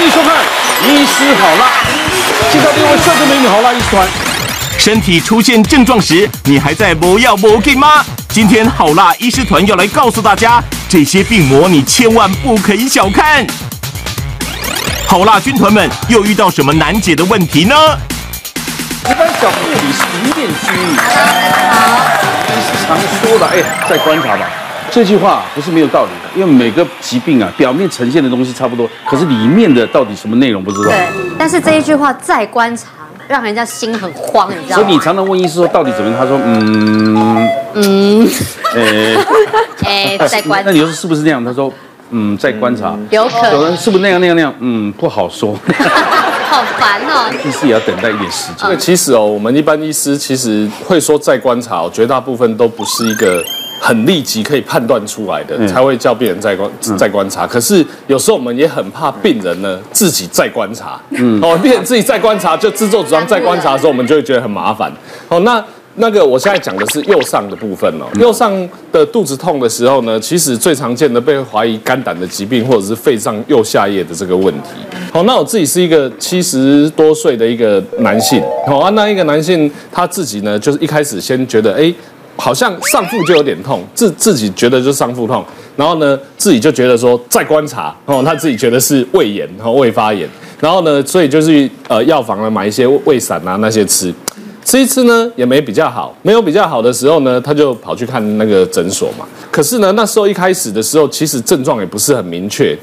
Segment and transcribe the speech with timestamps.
[0.00, 0.32] 欢迎收看
[0.88, 1.66] 《医师好辣》，
[2.50, 4.08] 介绍六位帅哥美女好辣医师团。
[4.78, 8.02] 身体出现症状时，你还在不要不给吗？
[8.30, 13.46] 今天好辣医师团要来告诉大家，这些病魔你千万不可以小看。
[15.06, 17.74] 好辣军团们又遇到什么难解的问题呢？
[19.04, 20.82] 一般小护理是一面之缘，
[22.48, 24.48] 医师常说的，哎，再观察吧。
[24.90, 30.90] 这句话不是没有道理的，因为每个疾病啊，表面呈现的东西差不多，可是里面的到底什么内容不知道。
[30.90, 31.06] 对，
[31.38, 32.88] 但是这一句话再观察，
[33.28, 34.82] 让人家心很慌，你知道吗？
[34.82, 36.18] 所以你常常问医师说到底怎么样？
[36.18, 38.28] 他说嗯嗯，
[39.84, 40.70] 哎哎，再观察。
[40.70, 41.44] 那你说是不是那样？
[41.44, 41.72] 他说
[42.10, 42.96] 嗯，再观察。
[43.10, 44.52] 有可能是不是那样那样那样？
[44.58, 45.56] 嗯，不好说。
[46.50, 47.30] 好烦哦。
[47.46, 48.64] 医师也要等待一点时间。
[48.64, 53.40] 因为其实哦，我们一般医师其实会说再观察，哦绝大部分都不是一个。
[53.82, 57.46] 很立即可以判断出来的，才会叫病人再观再观察。
[57.46, 64.92] 可是有时候我们也很怕病人呢自己再观察，嗯，哦，病人自己再观察就自作主张再观察的时候，我们就会觉得很麻烦。
[65.28, 65.64] 哦，那
[65.94, 68.52] 那个我现在讲的是右上的部分哦，右上
[68.92, 74.68] 的肚子痛的时候呢，其实最常见的被怀疑肝胆的疾病或者是肺脏右下叶的这个问题。
[75.10, 81.92] 好，那我自己是一个七十多岁的一个男性，好啊，那一个男性他自己呢，就是一开始先觉得哎。
[82.40, 85.44] 好像上腹就有点痛，自自己觉得就是上腹痛，
[85.76, 94.12] 然后呢，自己就觉得说再观察哦，他自己觉得是胃炎和胃发炎，然后呢，所以就是呃药房呢买一些胃散啊那些吃，
[94.64, 99.26] 吃一吃呢也没比较好，没有比较好的时候呢，他就跑去看那个诊所嘛。
[99.50, 102.76] 可是呢，那时候一开始的时候，其实症状也不是很明确。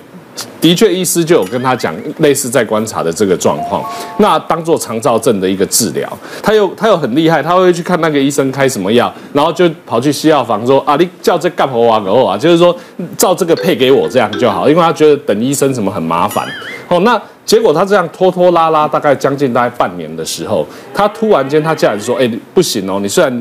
[0.59, 3.83] 的确，医师就有跟他讲类似在观察的这个状况，
[4.17, 6.07] 那当做肠燥症的一个治疗。
[6.41, 12.75] 他又他又很厉害，他会去看那个医生开什么药，然后就跑去西药房说啊，你叫这干活啊，给我啊，就是说
[13.17, 16.47] 照这个配给我这样就好，因为他觉得等医生什么很麻烦。
[16.87, 23.31] 哦，那结果他这样拖拖拉拉，大概将近大概半年的时候，他突然间他家人说，哎，不行哦，你虽然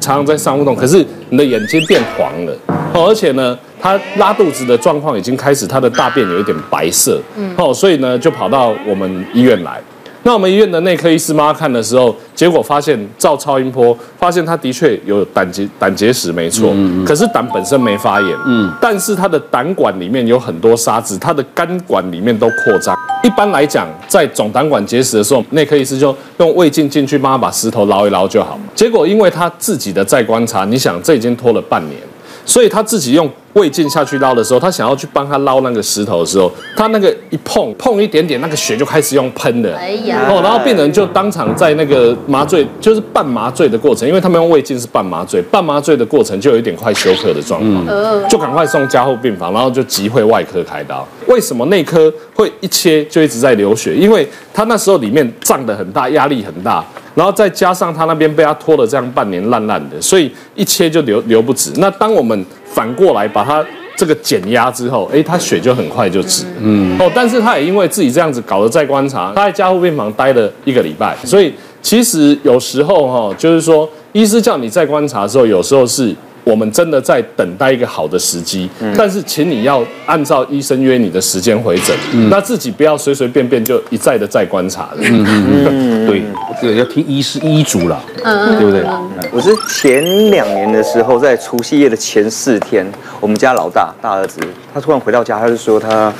[0.00, 2.52] 常常在上腹痛，可是你的眼睛变黄了，
[2.94, 3.58] 哦，而且呢。
[3.84, 9.78] 他拉肚子的状况已经开始，他的大便有一点白色，嗯，哦，所以呢就跑到我们医院来。
[10.22, 22.96] 那我们医院的内科医师帮他看的时候，结果发现照超音波，发现他的确有胆结胆结石，没错，嗯，可是胆本身没发炎，嗯，但是他的胆管里面有很多沙子，他的肝管里面都扩张。
[23.22, 28.58] 一般来讲，在总胆管结石的时候，内科医师就用胃镜进去帮他把石头捞一捞就好。
[28.74, 32.00] 结果因为他自己的再观察，你想这已经拖了半年。
[32.44, 39.74] 所以他自己用胃镜下去捞的时候，他想要去帮他捞那个石头的时候，他那个一碰碰一点点，那个血就开始用喷的。
[39.76, 40.26] 哎呀！
[40.28, 51.06] 哦，然后病人就当场在那个麻醉，就是半麻醉的过程，因为他们用胃镜是半麻醉，半麻醉的过程就有一点快休克的状况，就赶快送加护病房，然后就急会外科开刀。
[51.26, 53.94] 为什么内科会一切就一直在流血？
[53.94, 56.84] 因为他那时候里面胀得很大，压力很大。
[57.14, 61.72] 然后再加上他那边被他拖了这样半年烂烂的，所以一切就流流不止。
[61.76, 63.64] 那当我们反过来把他
[63.96, 66.44] 这个减压之后，哎，他血就很快就止。
[66.60, 66.98] 嗯。
[66.98, 71.16] 哦，但是他也因为自己这样子搞得再观察，他在加护病房待了一个礼拜。
[71.24, 76.14] 所以其实有时候哈，就是说医师叫你再观察的时候，有时候是。
[76.44, 84.98] 我们真的在等待一个好的时机，嗯、但是请你要按照医生约你的时间回诊，嗯、那自己不要随随便便就一再的再观察了。
[85.00, 85.26] 嗯
[85.70, 86.22] 嗯 对，
[86.60, 88.82] 这个要听医师医嘱了，嗯、对不对？
[88.82, 92.86] 嗯、我是前两年的时候，在除夕夜的前四天，
[93.20, 94.38] 我们家老大大儿子，
[94.72, 96.12] 他突然回到家，他就说他。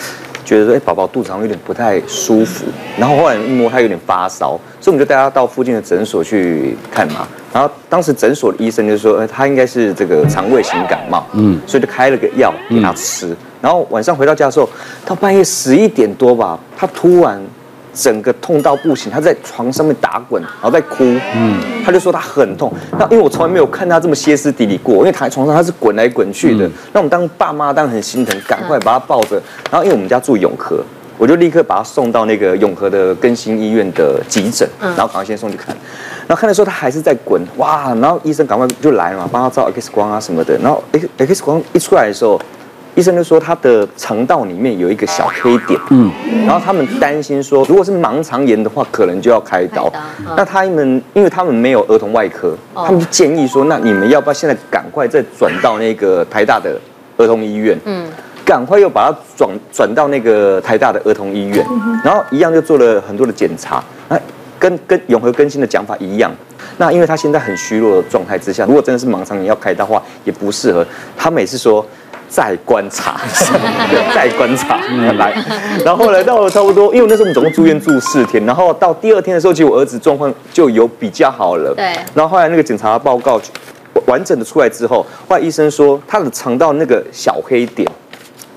[0.44, 2.64] 觉得说，哎，宝宝肚子好像有点不太舒服，
[2.98, 7.26] 然后后来一摸他有点发烧，所以我们就带他到附近的诊所去看嘛。
[7.52, 13.26] 然后当时诊所的医生就说，哎，他应该是这个肠胃型感冒，嗯，所以就开了个药给他吃。
[13.28, 14.68] 嗯、然后晚上回到家的时候，
[15.04, 17.42] 到半夜十一点多吧，他突然。
[17.94, 21.04] 整个痛到不行，他在床上面打滚，然后在哭。
[21.34, 22.72] 嗯，他就说他很痛。
[22.98, 26.68] 那因为我从来没有看他这么歇斯底里过，因为躺在床上他是滚来滚去的。
[26.92, 29.40] 那、嗯、我们当爸妈当然很心疼，赶快把他抱着。
[29.70, 30.82] 然后因为我们家住永和，
[31.16, 35.68] 我就立刻把他送到那个永和的更新医院的急诊，然后赶快先送去看。
[36.26, 37.94] 然后看的时候他还是在滚，哇！
[38.00, 40.58] 然后医生赶快就来了嘛，帮他照 X 光啊什么的。
[40.58, 42.40] 然后 X X 光一出来的时候。
[42.94, 46.12] 医生就说他的肠道里面有一个小黑点，嗯，
[46.46, 49.92] 然后他们担心说，如果是盲肠炎的话，可能就要开刀。
[50.36, 56.78] 那他们因为他们没有儿童外科，他们就建议说，那你们要不要现在赶快再转到那个台大的
[57.16, 57.76] 儿童医院？
[57.84, 58.06] 嗯，
[58.44, 61.66] 赶快又把它转转到那个台大的儿童医院，
[62.04, 64.16] 然后一样就做了很多的检查，那
[64.56, 66.30] 跟跟永和更新的讲法一样。
[66.76, 70.86] 那因为他现在很虚弱的状态之下，如果真的是盲肠炎要开刀的话，也不适合。
[71.16, 71.84] 他每次说。
[72.34, 73.20] 再观察，
[74.12, 74.76] 再观察，
[75.16, 75.32] 来，
[75.84, 81.72] 然后后来到了差不多，因为那时候我们总共住院住四天，然后到第二天的时候，其实我儿子状况就有比较好了。
[81.76, 81.92] 对。
[82.12, 83.40] 然后后来那个检查报告
[84.06, 87.88] 完整的出来之后，后来医生说他的肠道那个小黑点，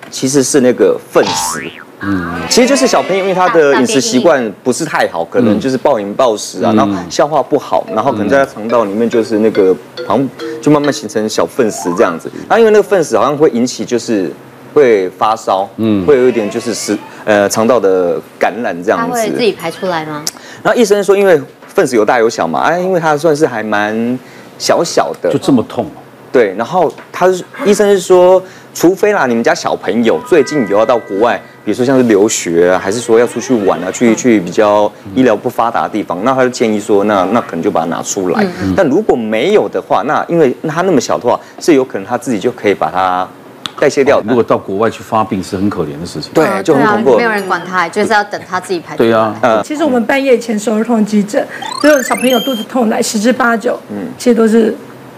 [0.10, 1.72] 其实是那个粪石。
[2.02, 9.76] 嗯，其实就是小朋友，因为他的饮食习惯不是太好，可能就是暴饮暴食啊，然后消化不好，然后可能在他肠道里面就是那个
[10.08, 10.30] 好像
[10.62, 12.32] 就慢慢形成小粪石这样子。
[12.48, 14.32] 那因为那个粪石好像会引起就是
[14.74, 16.96] 会发烧，嗯，会有一点就是食
[17.26, 19.08] 呃肠道的感染这样子。
[19.08, 20.24] 他会自己排出来吗？
[20.62, 24.20] 然后医生说，因为粪石有大有小嘛，哎，因为它算是还蛮
[24.60, 25.90] 小小的，就这么痛。
[26.32, 28.42] 对，然后他是医生是说，
[28.74, 31.42] 除非啦，你们家小朋友最近有要到国外。
[31.66, 38.48] 比如说像是留学啊，还是说要出去玩啊，去去比较医疗不发达的地方，那他就建议说，那那可能就把它拿出来。
[38.74, 43.28] 但如果没有的话，那因为他那么小的话，是有可能他自己就可以把它
[43.78, 44.22] 代谢掉。
[44.26, 46.32] 如果到国外去发病是很可怜的事情。
[46.34, 47.18] 对，就很恐怖。
[47.18, 48.96] 没有人管他，就是要等他自己排。
[48.96, 49.62] 对啊，嗯。
[49.62, 51.46] 其实我们半夜前手术痛急诊，
[51.84, 54.74] 就是小朋友肚子痛来十之八九，嗯，其实都是。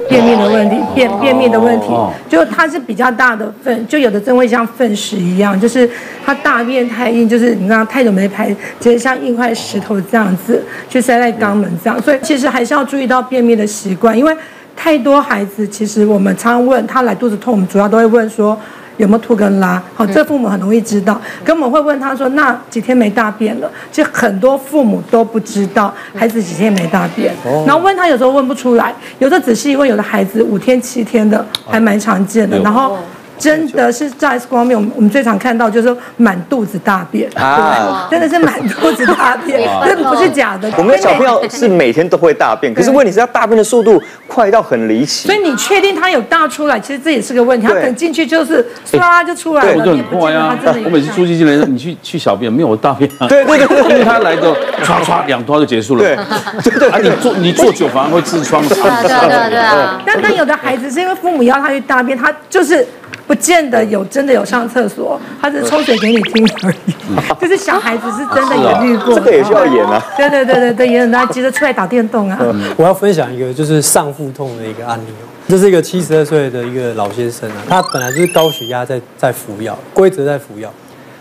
[0.10, 1.88] 便秘的问题，便便秘的问题，
[2.28, 5.90] 就它是比较大的粪，就有的真会像粪石一样，就是
[6.26, 14.36] 它大便太硬，就是你知道太久没排，其实像硬块石头这样子，就塞在肛门这样，所以其实还是要注意到便秘的习惯，因为
[14.76, 18.60] 太多孩子，其实我们常问他来肚子痛，我们主要都会问说。
[19.00, 19.82] 有没有吐跟拉？
[19.96, 21.20] 好，这父母很容易知道。
[21.44, 27.34] 跟我们会问他说：“那几天没大便了？”其实很多父母都不知道孩子几天没大便，
[27.66, 32.98] 然后问他有时候问不出来，有的仔细一问，有的孩子五天七天的还蛮常见的，然后。
[33.40, 40.70] 真的是在 X 光面，我们我们最常看到就是说满肚子大便啊，真的是满肚子大便， 这不是假的。
[40.78, 45.28] 我们的小朋友 是每天都会大便，可是问题是他大便的速度快到很离奇。
[45.28, 47.66] 所以你确定他有大出来，其实这也是个问题。
[47.66, 50.58] 他可能进去就是唰就出来了，就很快啊。
[50.84, 53.28] 我每次出去进来，你去去小便没有大便啊？
[53.28, 54.54] 对对对，因为他来的
[54.84, 56.04] 唰唰两坨就结束了。
[56.04, 56.18] 对
[56.64, 58.62] 对对，啊你坐你坐久反而会痔疮。
[58.68, 60.02] 对对对啊。
[60.06, 62.86] 但但有的孩子是因为父母要他去大便，他就是。
[63.30, 66.92] 不见得有真的有上厕所，他只是抽水给你听而已。
[67.40, 70.04] 就是小孩子是真的有遇过，这个也需要演啊。
[70.18, 72.40] 对对对对对，演很大，急着出来打电动啊。
[72.76, 80.68] 我要分享一个就是上腹痛的一个案例哦，这是一个七十二岁的一个老先生啊，他本来就是高血压在在服药，规则在服药。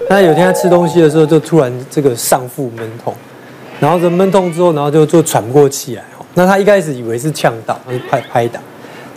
[0.09, 3.15] 那有天他吃东西的时候，就突然这个上腹闷痛，
[3.81, 6.25] 然后这闷痛之后，然后就就喘不过气来哦。
[6.33, 8.59] 那他一开始以为是呛到，他就拍拍打。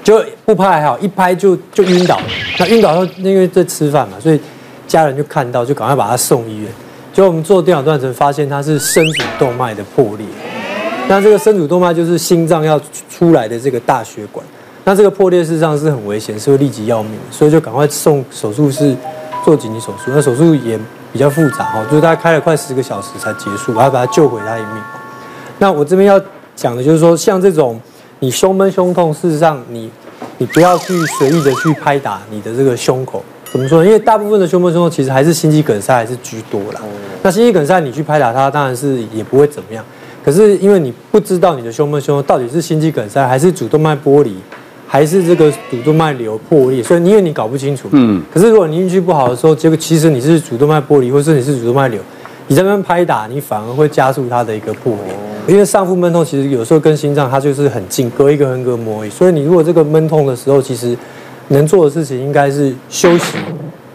[0.03, 2.19] 就不拍还好，一拍就就晕倒。
[2.57, 4.39] 那晕倒后，因为在吃饭嘛，所以
[4.87, 6.67] 家人就看到，就赶快把他送医院。
[7.13, 10.25] 结果我们做电脑断层，发现他是肾主动脉的破裂。
[11.07, 14.43] 那这个肾主动脉就是心脏要出来的这个大血管。
[14.85, 18.95] 那这个破裂事实上是很危险，是会立即要命，所以就赶快送手术室
[19.45, 20.05] 做紧急手术。
[20.07, 20.79] 那手术也
[21.13, 24.81] 比较复杂哈，就是他开了快十个小时才结束，还要把他救回他一命。
[25.59, 26.19] 那我这边要
[26.55, 27.79] 讲的就是说，像这种。
[28.23, 29.89] 你胸闷胸痛，事实上你
[30.37, 33.85] 你不要去随意的去拍打你的这个胸口，怎么说呢？
[33.85, 36.79] 因为大部分的胸闷胸痛其实还是心肌梗塞还是居多啦。
[37.23, 39.83] 那心肌梗塞你去拍打它，当然是也不会怎么样。
[40.23, 44.37] 可是因为你不知道你的胸闷胸痛到底是心肌梗塞还是主动脉剥离，
[44.87, 47.89] 还是这个主动脉瘤破裂，所以因为你搞不清楚。
[47.93, 48.21] 嗯。
[48.31, 51.99] 可是如果你运气不好的时候，结果其实你是主动脉剥离，或是你是主动脉瘤，
[52.45, 55.15] 你在那边拍打，你反而会加速它的一个破裂。
[55.47, 59.07] 因为上腹闷痛其实有时候跟心脏它就是很近，隔一个横膈膜。
[59.09, 60.97] 所以你如果这个闷痛的时候，其实
[61.49, 63.37] 能做的事情应该是休息，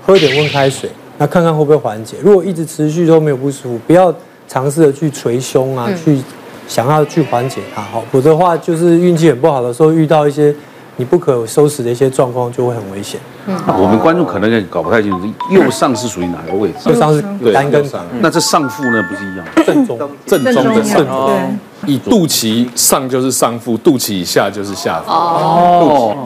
[0.05, 2.17] 喝一点温开水，那看看会不会缓解。
[2.23, 4.15] 如果一直持续都没有不舒服，不要
[4.49, 6.19] 尝试着去捶胸啊，去
[6.67, 7.81] 想要去缓解它。
[7.83, 10.55] 好，否则的话就是运气很不好的时候遇到一些。
[10.97, 13.21] 你不可收拾的一些状况就会很危险。
[13.47, 15.19] 嗯，我们观众可能也搞不太清楚，
[15.51, 16.89] 右上是属于哪个位置？
[16.89, 17.23] 右上是
[17.53, 18.01] 单根上。
[18.21, 19.03] 那这上腹呢？
[19.09, 19.47] 不是一样？
[19.67, 21.07] 正中，正中的上。
[21.87, 25.13] 以肚脐上就是上腹，肚脐以下就是下腹。
[25.13, 26.17] 哦，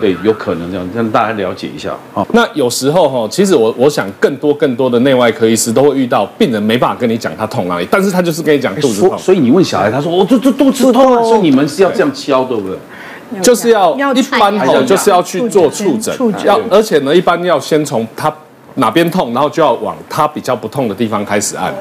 [0.00, 1.92] 对，有可能这样，让大家了解一下。
[2.12, 9.16] 啊，那有时候哈，其实我我想更多更多的内外科医师都会遇到病人没办法跟你讲他痛哪里，但是他就是跟你讲肚子痛。
[9.16, 12.76] 所以你问小孩，他说我这这肚子痛啊，所以你们是要这样敲，对不对？
[13.42, 16.14] 就是要一般吼，就是要去做触诊，
[16.44, 18.32] 要而且呢，一般要先从他
[18.74, 21.72] 哪边痛，然后就要往他比较不痛的地方开始按，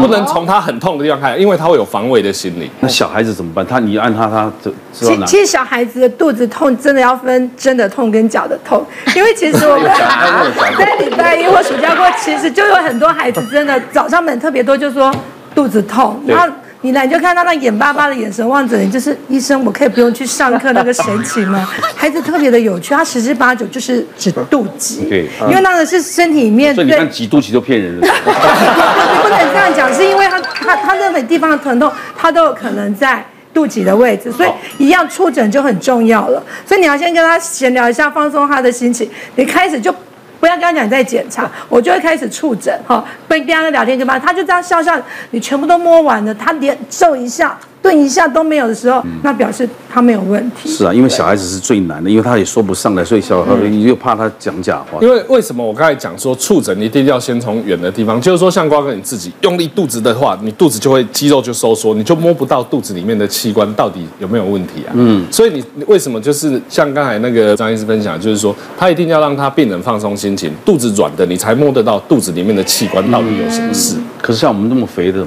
[0.00, 2.70] 不能从他很痛的地方开始，因为他会有防卫的心理。
[2.80, 3.66] 那小孩子怎么办？
[3.66, 8.84] 他你按他，他这其实其实小孩子的肚子痛真的要分真的痛跟假的痛，
[9.14, 9.84] 因为其实我们
[10.78, 15.12] 在礼拜一或暑假过，其实就有很多孩子真的早上门特别多，就说
[15.54, 16.46] 肚子痛，然后。
[16.82, 21.68] 你来就看到那眼巴巴的眼神望着你，就是医生，我可以不用去上课那个神情吗？
[21.96, 26.74] 孩子特别的有趣，他十之八九就是指肚脐，对，因为那个是身体里面。
[26.74, 28.06] 所以你看挤肚脐都骗人了。
[29.22, 36.42] 不能这样讲，是因为他他他任何地方的疼痛，他都有可能在肚脐的位置，所以一样触诊就很重要了。
[36.64, 39.10] 所以你要先跟他闲聊一下，放松他的心情。
[39.34, 39.92] 你开始就。
[40.46, 44.16] 不要跟他讲你在检查，我就会开始触诊哈，不跟他聊天就嘛？
[44.16, 44.96] 他就这样笑笑，
[45.30, 47.58] 你全部都摸完了，他脸皱一下。
[47.86, 50.68] 顿一下都没有的时候，那表示他没有问题。
[50.68, 54.98] 是啊，因为小孩子是最难的，因为他也说不上来，所以小孩你又怕他讲假话。
[55.00, 64.90] 因为为什么我刚才讲说触诊一定要先从远的地方，就是说像瓜哥你自己用力肚子的话，你肚子就会肌肉就收缩，你就摸不到肚子里面的器官到底有没有问题啊？
[64.94, 73.94] 嗯，所以你为什么就是像刚才那个张医师分享，就是说他一定要让他病人放松心情，肚子软的你才摸得到肚子里面的器官到底有什么事。
[74.20, 75.24] 可是像我们那么肥的。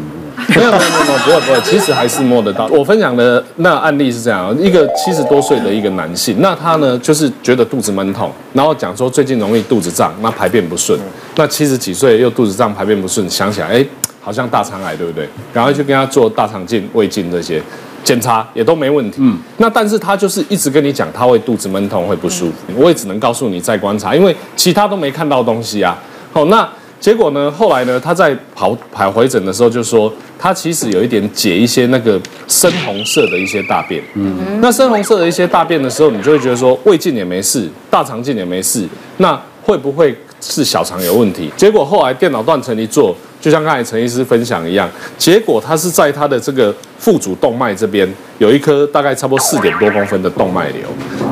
[0.47, 2.65] 没有没有没有，不会不会，其实还是摸得到。
[2.67, 10.99] 我分享的那案例是这样，一个七十多岁的一个男性，那他呢就是觉得肚子闷痛，然后讲说最近容易肚子胀，那排便不顺。
[11.35, 13.85] 那七十几岁又肚子胀排便不顺，想起来哎，
[14.21, 15.27] 好像大肠癌对不对？
[15.53, 17.61] 然后就跟他做大肠镜、胃镜这些
[18.03, 19.17] 检查也都没问题。
[19.19, 25.97] 嗯，那但是他就是一直跟你讲他会肚子闷痛会不舒服，我也只能告诉你再观察，因为其他都没看到东西啊。
[26.31, 26.67] 好，那。
[26.99, 27.49] 结果呢？
[27.49, 27.99] 后来呢？
[27.99, 34.03] 他在跑跑回诊的时候就说，他其实有一点解一些那个深红色的一些大便。
[34.15, 38.87] 嗯，那深红色的一些大便的时候，你就会觉得说胃镜也没事，大肠镜也没事，
[39.17, 41.49] 那会不会是小肠有问题？
[41.55, 43.15] 结果后来电脑断层一做。
[43.41, 50.81] 就像刚才陈医师分享一样，结果他是在他的这个腹主动脉这边有一颗大概差不多四点多公分的动脉瘤。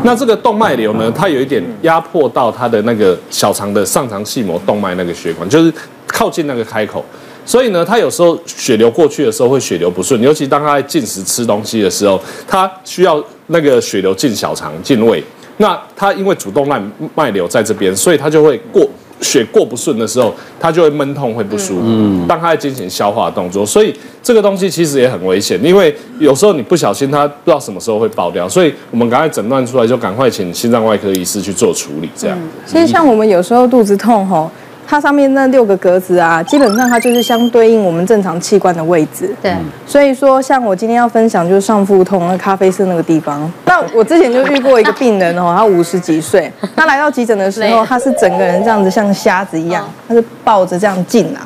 [0.03, 5.73] 那这个动脉瘤呢，它有一点压迫到他的那个小肠的上肠系膜动脉那个血管，就是
[6.05, 7.03] 靠近那个开口。
[7.45, 15.21] 所以呢，他有时候血流过去的时候会血流不顺，尤其当他在进食吃东西的时候，他需要那个血流进小肠进胃。
[15.57, 16.81] 那他因为主动脉
[17.15, 18.87] 脉瘤在这边，所以他就会过。
[19.21, 21.81] 血过不顺的时候，他就会闷痛，会不舒服。
[21.83, 28.47] 嗯，当他在进行消化的动作，所以这个东西其实也很危险，因为有时候你不小心，他不知道什么时候会爆掉。
[28.47, 32.09] 所以我们赶快诊断出来，就赶快请心脏外科医师去做处理。
[32.15, 32.37] 这样。
[32.65, 34.49] 其实像我们有时候肚子痛吼。
[34.89, 39.35] 它上面那六个格子啊，基本上它就是相对应我们正常器官的位置。
[39.41, 39.53] 对，
[39.85, 43.51] 所以说像我今天要分享就是上腹痛那咖啡色那个地方。
[43.65, 51.41] 那我之前就遇过一个病人哦，他五十几岁，他来到急诊的时候，他是整个人这样子像瞎子一样，他是抱着这样进来。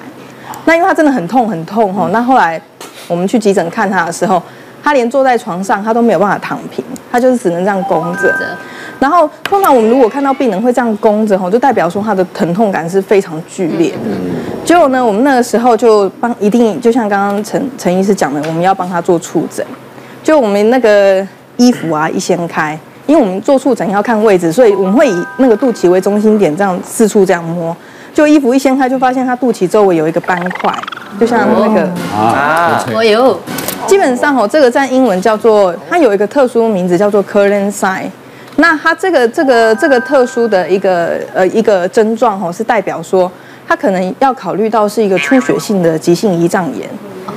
[0.65, 2.62] 那因为他真的很痛很痛哦，那后来
[3.07, 4.41] 我们去急诊看他的时候，
[4.83, 8.33] 他连坐在床上他都没有办法躺平，他就是只能这样弓着。
[8.99, 13.97] 然后，通常我们如果看到病人会这样弓着吼，就代表说他的疼痛感是非常剧烈的。
[14.63, 19.65] 结果呢，我们那个时候就帮一定，就像刚刚陈陈医师讲的，我们要帮他做触诊。
[20.23, 21.27] 就我们那个
[21.57, 22.77] 衣服啊一掀开，
[23.07, 27.75] 因为我们做触诊要看位置，所以我们会以那个肚脐为中心点，这样四处这样摸。
[28.13, 30.71] 就衣服一掀开，就发现他肚脐周围有一个斑块，
[31.19, 31.81] 就像那个
[32.15, 33.39] 啊，哦呦，
[33.88, 38.11] 基本上哦，这个在英文叫做，它有一个特殊名字叫做 c u r l e n s i g n。
[38.57, 43.31] 那它这个这个这个特殊的一个呃一个症状哦，是代表说
[43.71, 46.89] 他可能要考虑到是一个出血性的急性胰脏炎。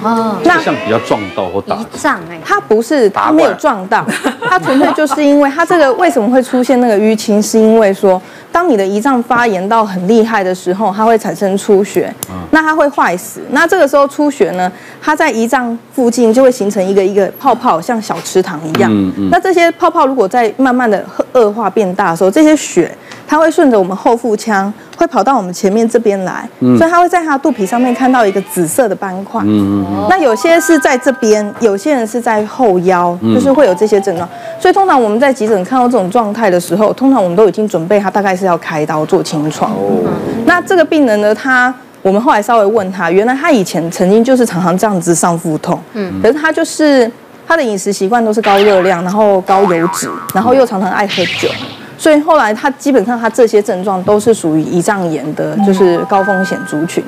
[0.03, 1.77] 哦，那像比较撞到或打。
[1.77, 4.05] 胰脏哎，他不是，他没有撞到，
[4.49, 8.21] 他纯粹就是因为他这个为什么会出现那个淤青，是因为说。
[8.51, 12.13] 当你的胰脏发炎到很厉害的时候，它会产生出血，
[12.53, 13.41] 那它会坏死。
[13.51, 14.71] 那这个时候出血呢，
[15.03, 19.13] 它在胰脏附近就会形成一个一个泡泡，像小池塘一样。
[19.29, 22.91] 那这些泡泡如果在慢慢的恶化变大的时候，这些血。
[23.27, 24.73] 它会顺着我们后腹腔，
[25.05, 29.43] 会跑到我们前面这边来，嗯、所以它会在它肚皮上面看到一个紫色的斑块。
[29.45, 34.27] 嗯嗯、那有些是在这边，有些人是在后腰，就是会有这些症状。
[34.59, 39.71] 所以通常我们在急诊看到这种状态的时候，通常我们都已经准备他大概是要开刀做清创。
[39.73, 39.77] 哦、
[40.47, 47.11] 那这个病人呢，他我们后来稍微问他，原来他以前曾经就是常常这样子上腹痛，嗯，可是他就是
[47.47, 51.51] 他的饮食习惯都是高热量，然后高油脂，然后又常常爱喝酒。
[51.97, 57.03] 所以后来他基本上他这些症状都是属于胰脏炎的，就是高风险族群。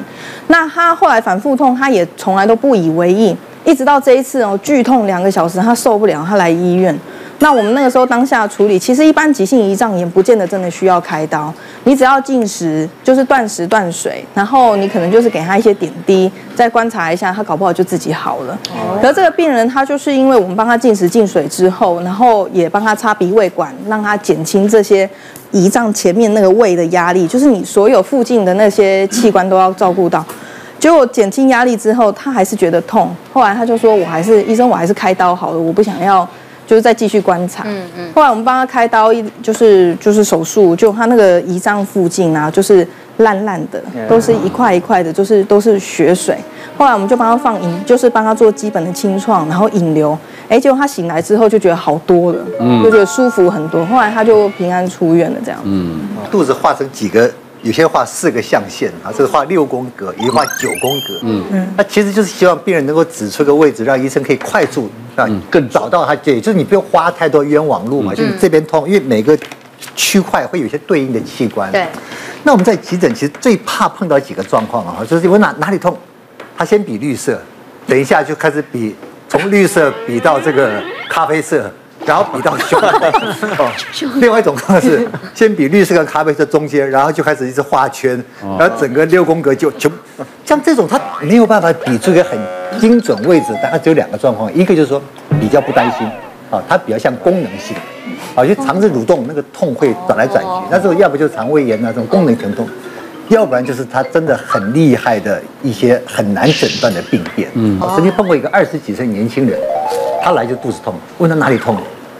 [0.49, 6.97] 那他后来反复痛，他也从来都不以为意，一直到这一次哦，剧痛两个小时，他受不了，他来医院。
[7.38, 11.52] 那我们那个时候当下处理，其实一般急性胰脏炎不见得真的需要开刀，
[11.85, 18.59] 你只要进食，就是断食断水，然后你可能就是给他一些点滴，再观察一下，他搞不好就自己好了。
[19.02, 25.09] 可是这个病人他就是因为我们帮他进食进水之后，然后也帮他插鼻胃管，让他减轻这些
[25.52, 30.25] 胰脏前面那个胃的压力，就是你所有附近的那些器官都要照顾到。
[30.78, 33.14] 结果减轻压力之后，他还是觉得痛。
[33.33, 36.28] 后来他就说：“我还是医生，我还是开刀好了，我不想要，
[36.66, 38.12] 就是再继续观察。”嗯嗯。
[38.14, 42.87] 后来我们帮他开刀，一就是就是手术，就他那个胰脏附近啊，就是
[43.18, 46.37] 烂烂的，都是一块一块的，就是都是血水。
[46.76, 50.16] 后来我们就帮他放引，就是帮他做基本的清创，然后引流。
[50.49, 53.85] 哎，结果他醒来之后就觉得好多了，嗯，就觉得舒服很多。
[53.87, 55.58] 后来他就平安出院了，这样。
[55.64, 57.30] 嗯，肚子化成几个。
[57.66, 61.20] 有些画四个象限啊，这个画六宫格，一画九宫格。
[61.25, 66.14] 嗯嗯，那其实就是希望病人能够指出个位置，让医生可以快速啊更找到他。
[66.14, 69.37] 对，就是你不用花太多冤枉路嘛，就你这边痛，因为每个
[69.96, 71.73] 区块会有一些对应的器官。
[71.73, 71.85] 对。
[72.44, 75.99] 那我们在急诊其实最怕碰到几个状况啊，就是我哪哪里痛，
[76.56, 77.40] 他先比绿色，
[77.88, 78.94] 等一下就开始比
[79.28, 80.80] 从绿色比到这个
[81.11, 81.68] 咖啡色。
[82.07, 82.79] 然后比到胸。
[83.59, 83.71] 哦，
[84.17, 88.23] 另外一种方式，先比绿色跟咖啡色中间，然后就开始一直画圈，
[88.59, 89.91] 然后整个六宫格就就
[90.45, 92.39] 像这种，他没有办法比出一个很
[92.81, 95.03] 精准位置，大概只有两个状况，一个就是说
[95.41, 96.07] 比较不担心，
[96.51, 97.77] 啊，它比较像功能性，
[98.35, 102.69] 啊，就肠子蠕动那个痛会转来转去，那时候要不就是肠胃炎那种功能疼痛，
[103.29, 107.49] 要不然就是他真的很厉害的一些很难诊断的病变。
[107.55, 109.59] 嗯，我曾经碰过一个二十几岁年轻人，
[110.23, 111.77] 他来就肚子痛，问他哪里痛。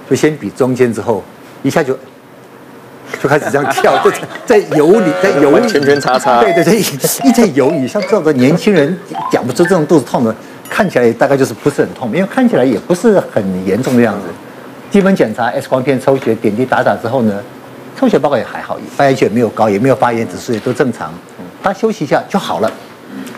[0.09, 1.23] 就先比中间之后，
[1.63, 1.97] 一下就
[3.21, 4.11] 就开始这样跳， 就
[4.45, 7.87] 在犹豫，在犹豫，圈圈叉叉，对对对，一在犹豫。
[7.87, 8.97] 像这样的年轻人
[9.31, 10.35] 讲不出这种肚子痛的，
[10.69, 14.21] 看起来大概就是不是很痛，因为看起来也不是很严重的样子。
[14.91, 17.43] 基本检查 X 光片、抽血、点滴打打之后呢，
[17.99, 21.13] 抽血报告也还好，发炎血也没有高，也没有发炎指数，也都正常。
[21.63, 22.71] 他休息一下就好了，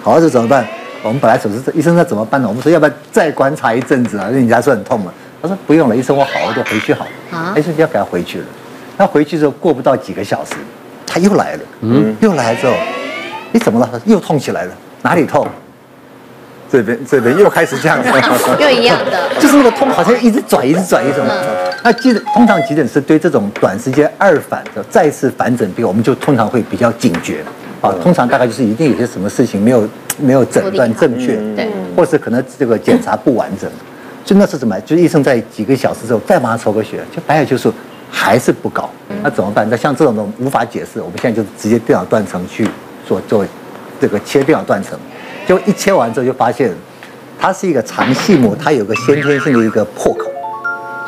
[0.02, 0.66] 好了这怎么办？
[1.02, 2.48] 我们本来手术医生说怎么办呢？
[2.48, 4.26] 我们说要不要再观察一阵子啊？
[4.28, 5.12] 因为人家说很痛嘛。
[5.40, 7.38] 他说不用了，医生我好了就回去好了。
[7.38, 8.45] 啊，医生就要给他回去了。
[8.97, 10.54] 他回去之后过不到几个小时，
[11.07, 11.61] 他又来了。
[11.83, 12.73] 嗯，又来了之后，
[13.52, 13.88] 你怎么了？
[13.92, 15.47] 他又痛起来了，哪里痛？
[16.71, 18.09] 这边这边又开始这样子，
[18.61, 21.28] 又一样的，就是那个痛好像一直转，一直转，一直转。
[21.83, 27.42] 那急诊通常急诊是对这种短时间二反的再次反诊病，我们就通常会比较警觉。
[27.80, 33.71] 啊，通常大概就是一定有些什么事情没有没有诊断正确，对，或是可能这个检查不完整。
[34.28, 34.78] 就那是怎么？
[34.82, 37.73] 就是医生在几个小时之后再帮他抽个血，就白血球数
[38.10, 38.91] 还是不高，
[39.23, 39.67] 那怎么办？
[39.71, 42.69] 那像这种的无法解释，我们现在就直接电脑断层去
[43.06, 43.43] 做做
[43.99, 44.99] 这个切电脑断层，
[45.47, 46.71] 就一切完之后就发现，
[47.41, 50.30] 它是一个肠系膜，它有个先天性的一个破口，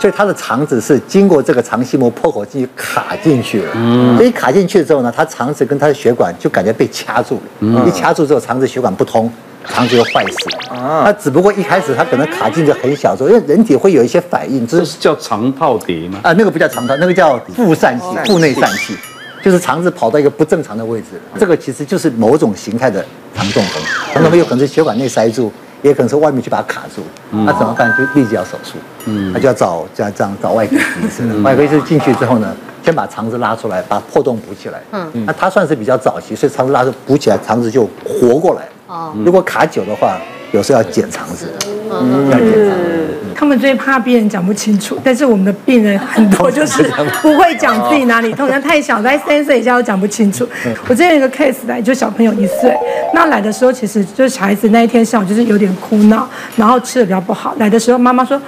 [0.01, 3.73] 所以它的肠子是经过这个肠系膜破口进去卡进去了。
[3.75, 9.31] 嗯，所以卡进去之后呢，它肠子跟它的血管就感觉被掐住了，一掐住之后肠子血管不通。
[9.73, 11.03] 肠子就坏死啊！
[11.05, 16.21] 那只不过一开始它可能卡进去很小时候，因为人体会有一些反应，这是叫肠套叠吗？
[16.23, 18.97] 啊，那个不叫肠套，那个叫腹疝气、腹内疝气，
[19.43, 21.21] 就是肠子跑到一个不正常的位置。
[21.39, 23.05] 这个其实就是某种形态的
[23.35, 25.53] 肠中风，肠中风有可能是血管内塞住，
[25.83, 27.03] 也可能是外面去把它卡住。
[27.31, 27.93] 那怎么办？
[27.97, 28.75] 就立即要手术。
[29.07, 31.43] 嗯，那就要找这样这样找外科医生。
[31.43, 32.55] 外科医生进去之后呢，
[32.85, 34.81] 先把肠子拉出来，把破洞补起来。
[34.93, 38.69] 嗯，那他算是比较早期，所以肠子拉出补起来，肠子就活过来。
[38.91, 40.19] 哦，如果卡久的话，
[40.51, 41.47] 有时候要剪肠子，
[41.89, 43.15] 嗯，要剪肠子。
[43.37, 46.83] 他们最怕病人讲不清楚，但是我们的病人很多就是
[47.23, 50.45] 不会讲自己哪里痛，人太小，在三岁以下都讲不清楚。
[50.89, 52.77] 我之前有一个 case 来，就小朋友一岁，
[53.15, 57.55] 那来的时候其实就是小孩子那一天下午就是有点哭闹，然后吃的比较不好。
[57.59, 58.41] 来的时候妈妈说。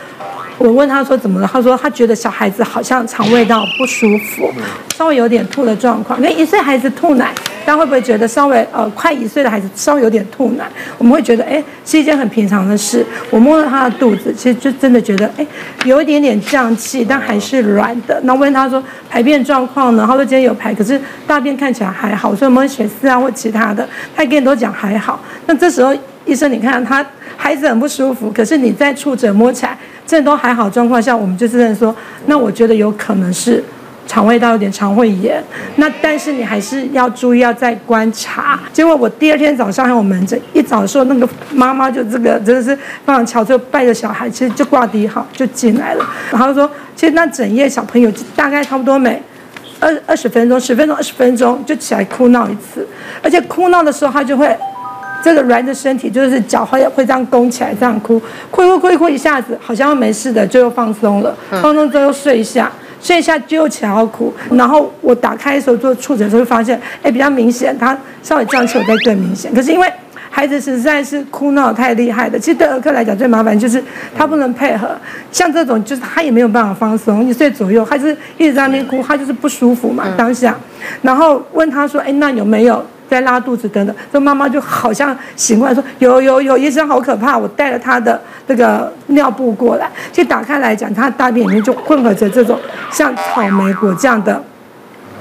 [0.59, 1.50] 我问他说怎么了？
[1.52, 4.48] 他说他觉得小孩子好像肠胃道不舒服，
[4.94, 6.20] 稍微有点吐的状况。
[6.20, 10.64] 那一岁孩子吐奶，大家会不会觉得稍微呃快一岁的孩子稍微有点吐奶？
[10.98, 13.05] 我们会觉得哎是一件很平常的事。
[13.31, 15.46] 我摸了他的肚子，其实就真的觉得哎
[15.85, 18.20] 有一点点胀气，但还是软的。
[18.25, 20.05] 那问他说排便状况呢？
[20.07, 22.35] 他说今天有排，可是大便看起来还好。
[22.35, 25.20] 所以我们血丝啊或其他的，他跟你都讲还好。
[25.46, 25.94] 那这时候
[26.25, 27.05] 医生你看他
[27.37, 29.77] 孩子很不舒服，可是你在触诊摸起来。
[30.05, 31.94] 这都还好状况下，我们就是认说，
[32.27, 33.62] 那我觉得有可能是
[34.06, 35.42] 肠胃道有点肠胃炎。
[35.76, 38.58] 那但是你还是要注意，要再观察。
[38.72, 46.04] 结果我第二天早上还有门诊，一早的时候那个妈妈就这个真的是非常巧，就抱着小孩，其实就挂底好就进来了。
[46.30, 49.22] 然后说，其实那整夜小朋友大概差不多每
[49.80, 52.86] 二二十分钟、十分钟、二十分钟就起来哭闹一次，
[53.22, 54.56] 而且哭闹的时候他就会。
[55.24, 62.68] 这个软着身体就是脚会会这样弓起来，这样哭，哭哭哭一哭，一下子好像没事的，就又放松了，放松之后又睡一下，
[63.02, 64.32] 睡一下就又起来要哭。
[64.52, 69.52] 然后我打开的时候做触诊的时候，发现哎比较明显，他稍微胀气，我再更明显。
[69.52, 69.92] 可是因为
[70.30, 73.82] 孩子实在是哭闹太厉害的，其实对儿科来讲最麻烦就是
[74.16, 74.88] 他不能配合，
[75.30, 80.56] 像这种就是他也没有办法放松，一岁左右，他就是一直在那边哭，他就是不舒服嘛当下。
[81.02, 82.82] 然后问他说，哎那有没有？
[83.12, 92.59] 在拉肚子等等，这妈妈就好像醒过来说有有有，医生好可怕，我带了他的那个尿布过来，就打开来讲，他大便里面就混合着这种
[92.90, 94.42] 像草莓果酱的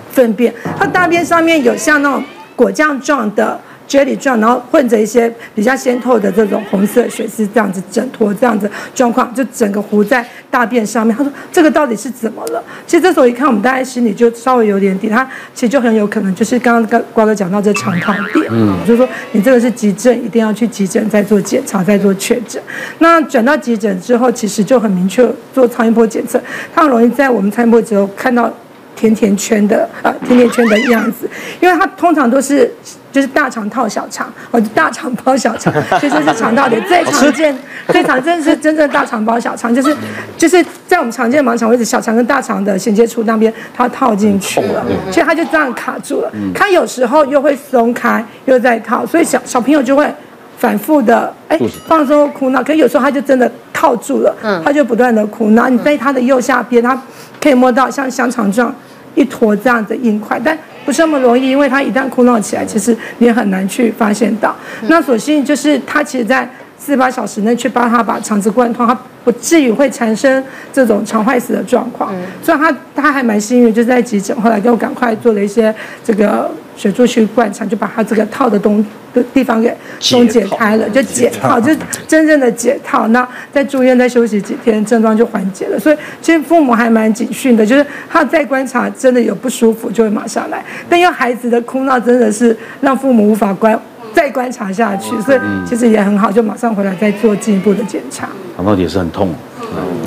[0.10, 2.24] 粪便，他大便上面有像那种
[2.56, 3.60] 果酱状的。
[3.92, 11.14] Jelly 状，然后混着一些比较鲜透的这种红色血丝，这样子整坨这样子状况，就整个糊在大便上面。
[11.14, 15.10] 他说：“这个到底是怎么了？”其实这时候一看，我们大家心里就稍微有点底。
[15.10, 22.62] 他其实就很有可能就是刚刚跟瓜哥讲到这肠套垫，嗯，就是说你这个是急症，一定要去急诊再做检查，再做确诊。
[23.00, 26.42] 那转到急诊之后，其实就很明确做超音波检测，
[26.74, 28.50] 它很容易在我们超音波之后看到
[28.96, 32.74] 甜甜圈的呃甜甜圈的样子，因为它通常都是。
[33.12, 37.56] 就是大肠套小肠，或者大肠包小肠， 其实是肠道里最常见、
[37.90, 39.96] 最常见是真正大肠包小肠，就是
[40.38, 46.32] 就是在我们常见的盲肠位置，小肠跟大肠的衔接处那边，它套进去了，所以它就这样卡住了。
[46.56, 50.10] 它有时候又会松开，又再套，所以小小朋友就会
[50.58, 55.68] 反复的哎放松哭闹，可是有时候他就真的套住了，他就不断的哭闹。
[55.68, 57.00] 你在他的右下边，他
[57.42, 58.74] 可以摸到像香肠状
[59.16, 60.58] 一坨这样的硬块，但。
[60.84, 64.54] 不是那么容易，因为他一旦哭闹起来，其实你也很难去发现到。
[64.88, 66.44] 那所幸就是他其实，在
[66.76, 70.44] 四十八小时内去帮他把肠子贯通，他不至于会产生
[70.74, 72.12] 这种肠坏死的状况。
[72.42, 76.50] 所以他他还蛮幸运，就是在急诊后来给我赶快做了一些这个。
[76.82, 81.72] 水柱去灌肠，就把它这个套的东的地方给松解开了，就解套，就
[82.08, 83.08] 真正的解套。
[83.10, 85.80] 那在住院再休息几天，症状就缓解了。
[85.80, 90.66] 所以其实父母还蛮警讯的，就是他再观察，真的有不舒服就会马上来。
[90.90, 93.80] 但因为孩子的哭闹真的是让父母无法观
[94.12, 95.40] 再观察下去，所以
[95.70, 98.28] 其实也很好，就马上回来再做进一步的检查。
[98.58, 99.30] 肠道也是很痛。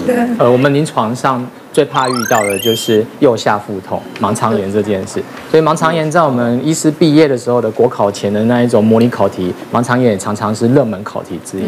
[0.04, 0.16] 对。
[0.38, 1.46] 呃，我们临床上。
[1.74, 5.20] 最怕遇到的就是右下腹痛、盲肠炎这件事。
[5.50, 11.64] 所以盲肠炎在我们医师毕业的时候的国考前的那一种模拟考题，盲肠炎也常常是热门考题之一。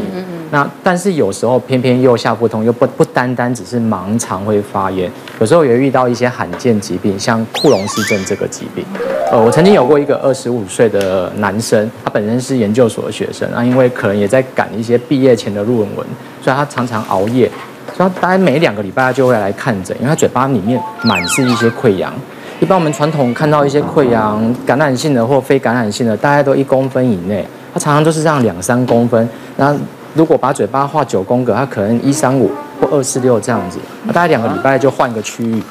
[0.53, 8.85] 那但是有时候偏偏右下腹痛又不不单单只是盲肠会发炎，有时候也遇到一些罕见疾病，像库隆氏症这个疾病。
[9.33, 16.07] 呃，我曾经有过一个二十五岁的男生，他本身是研究所的学生，啊，因为可能也在赶一些毕业前的论文，
[16.41, 17.51] 所以他常常熬夜。
[17.97, 22.13] 所以大概每两个礼拜就会来看诊，因为他嘴巴里面满是一些溃疡。
[22.61, 27.47] 一般我们传统看到一些溃疡，感染性的或非感染性的，大概都一公分以内。
[27.73, 29.27] 他常常都是这样两三公分。
[29.57, 29.75] 那
[30.15, 33.79] 如果把嘴巴画九宫格，他可能一三五或二四六这样子。
[34.05, 35.63] 那大概两个礼拜就换个区域。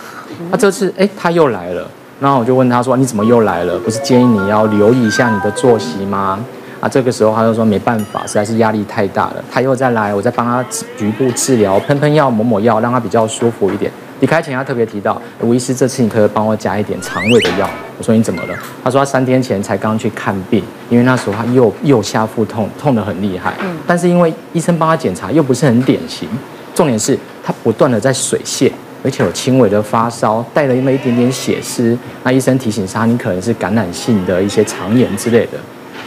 [0.50, 1.88] 那这次哎他又来了，
[2.20, 3.78] 然后我就问他说：“你怎么又来了？
[3.80, 6.40] 不是建议你要留意一下你的作息吗？”
[6.86, 9.43] 啊，这个时候他就说没办法，实在是压力太大了。
[9.52, 10.63] 他又再来，我再帮他
[10.95, 13.91] 局部治疗，喷喷药、抹抹药，让他比较舒服一点。
[14.19, 17.67] 离开前他特别提到，吴医师这次你可以帮我加一点肠胃的药。
[17.98, 18.56] 我说你怎么了？
[18.84, 23.56] 他说他三天前才刚去看病，因为那时候他右右下腹痛，痛得很厉害。
[23.63, 23.76] 嗯。
[23.88, 26.30] 但是因为医生帮他检查又不是很典型，
[26.76, 28.71] 重点是他不断的在水泄，
[29.04, 31.98] 而且有轻微的发烧，带了那么一点点血丝。
[32.21, 35.58] 那医生提醒他，你可能是感染性的一些肠炎之类的。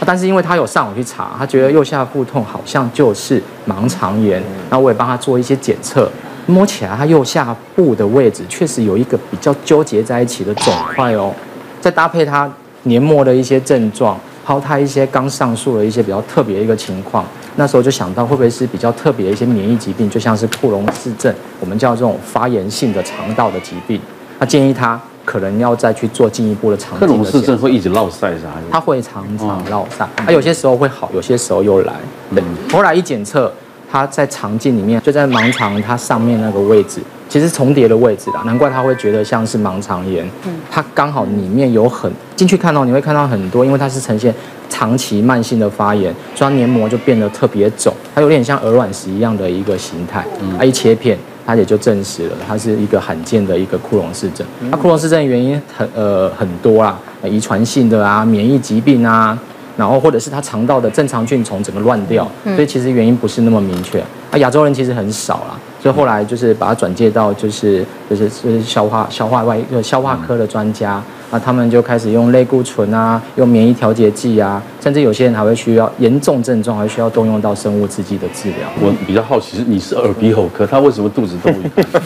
[0.05, 6.09] 但是因为他有上网去查，他觉得右下腹痛好像就是盲肠炎，那我也帮他做一些检测，
[6.45, 11.33] 摸起来他右下部的位置确实有一个比较纠结在一起的肿块哦，
[11.81, 12.51] 再搭配他
[12.83, 17.25] 年末的一些症状，还有他一些刚上述的一些比较特别的一个情况，
[17.57, 24.01] 那时候就想到会不会是比较特别的一些免疫疾病，就像是库隆氏症，我们叫这种发炎性的肠道的疾病，
[24.39, 24.99] 那建议他。
[25.29, 27.07] 可能要再去做进一步的肠镜的。
[27.07, 28.53] 克隆氏症会一直落晒是吧？
[28.71, 31.93] 它会常常落晒，它有些时候会好，有些时候又来。
[32.33, 33.53] 对，后来一检测，
[33.91, 40.27] 它在肠镜里面就在盲肠它上面那个位置，其实重叠的位置啦，难怪他会觉得像是盲肠炎。
[40.47, 44.33] 嗯，它刚好里面有很进去看到，你会看到很多，因为它是呈现
[44.67, 50.25] 长期慢性的发炎，所以它黏膜就变得特别肿，它有点像鹅卵石一样的一个形态。
[50.41, 51.15] 嗯，它一切片。
[51.49, 54.45] 他也就证实了，它是一个罕见的一个库隆氏症。
[54.69, 59.35] 那库隆氏症原因很呃很多啦，遗传性的啊，免疫疾病啊，
[59.75, 63.99] 然后或者是他肠道的正常菌虫整个乱掉，所以其实原因不是那么明确。
[64.29, 71.01] 啊，亚洲人其实很少啦，所以后来就是把它转介到就是就是就是消化消化外就消化科的专家。
[71.31, 78.67] 那他们就开始用类固醇啊，用免疫调节剂啊，甚至有些人还会需要严重症状，还需要动用到生物制剂的治疗。
[78.81, 81.53] 我比较好奇是你是耳鼻喉科，他为什么肚子痛？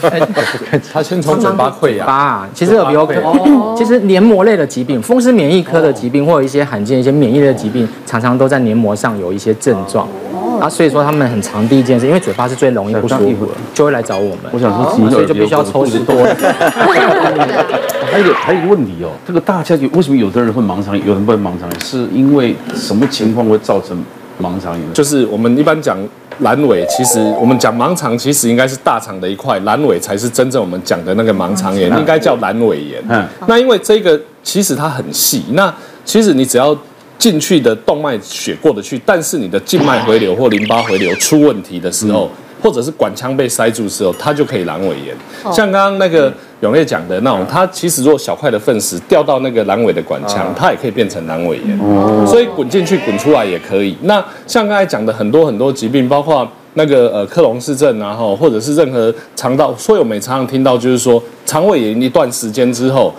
[0.92, 2.06] 他先从嘴巴溃疡。
[2.06, 3.14] 啊，其实耳鼻喉科，
[3.74, 10.06] 其实黏膜类的疾病，风湿免疫科的疾病，或者一些罕见一些免疫类的疾病，常常都在黏膜上有一些症状。
[10.60, 14.38] 啊，所以说他们很常第一件事，因为嘴巴是最容易不舒服的，就会来找我们。
[14.52, 16.54] 我想说，所以就必须要抽丝剥茧。
[18.10, 23.96] 还有还有一个问题哦，这个大家有为什么有的人会盲肠炎，有人不会盲肠炎，是因为什么情况会造成
[24.40, 24.92] 盲肠炎？
[24.92, 25.98] 就是我们一般讲
[26.42, 33.02] 阑尾，其实我们讲盲肠，其实应该是大肠的一块，阑尾才是真正我们讲的那个盲肠炎，应该叫阑尾炎。
[33.08, 36.76] 嗯，那因为这个其实它很细，那其实你只要
[37.18, 42.30] 进去的动脉血过得去，但是你的静脉回流或淋巴回流出问题的时候。
[42.62, 45.14] 或者是管腔被塞住的时候，它就可以阑尾炎。
[45.52, 51.78] 像刚刚那个永烈讲的那种，它其实如果小块的粪石掉到那个阑尾的管腔，它也可以变成阑尾炎。
[52.26, 53.94] 所以滚进去滚出来也可以。
[54.04, 63.14] 那像刚才讲的很多很多疾病，包括那个呃克隆氏症啊，或者是任何肠道，所以我们常常听到就是说肠胃炎一段时间之后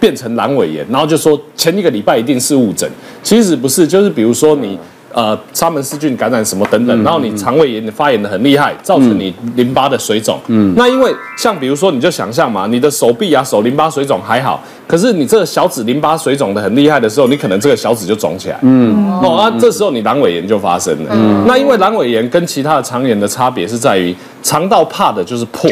[0.00, 2.90] 变成阑尾炎，然后就说前一个礼拜一定是误诊，
[3.22, 4.78] 其实不是，就是比如说你。
[5.10, 10.38] 呃，沙门氏菌感染什么等等，然后你肠胃炎发炎的很厉害，造成你淋巴的水肿。
[10.48, 18.58] 嗯，那因为像比如说，你就想象嘛，你的手臂啊、手淋巴水肿还好，可是你这个小指淋巴水肿的很厉害的时候，你可能这个小指就肿起来。
[18.62, 21.10] 嗯，哦，啊，这时候你阑尾炎就发生了。
[21.12, 25.70] 嗯，那因为阑尾炎跟其他的肠炎的差别是在于，肠道怕的就是破。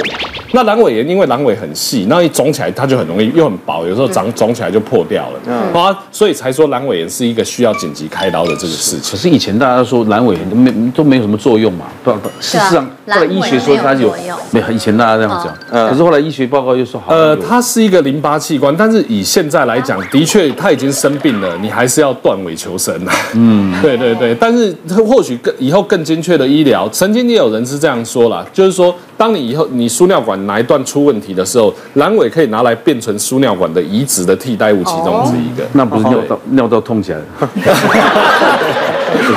[0.52, 5.40] 那阑尾炎因为阑尾很细，那一肿起来它就很容易又很薄，有时候长肿起来就破掉了。
[5.46, 9.10] 嗯，啊，所以才说阑尾炎是一个需要紧急开刀的这个事情。
[9.10, 14.14] 可是以前大家都说阑尾炎都没都没有什么作用嘛，不不，事实上后来医学说它有，
[14.50, 17.12] 没有以前大家这样讲，可是后来医学报告又说好。
[17.12, 23.14] 呃，它是一个淋巴器官，但是以现在来讲，的确他已经生病了，你还是要断尾求生啊。
[23.34, 28.94] 嗯， 对对对，但是或许更以后更精确的医疗，曾经也有人是这样说啦，就是说。
[29.18, 35.64] 当你以后你输尿管哪一段出问题的时候，阑尾可以拿来变成输尿管的移植的替代物其中之一个。
[35.72, 37.24] 那不是尿道尿道痛起来了？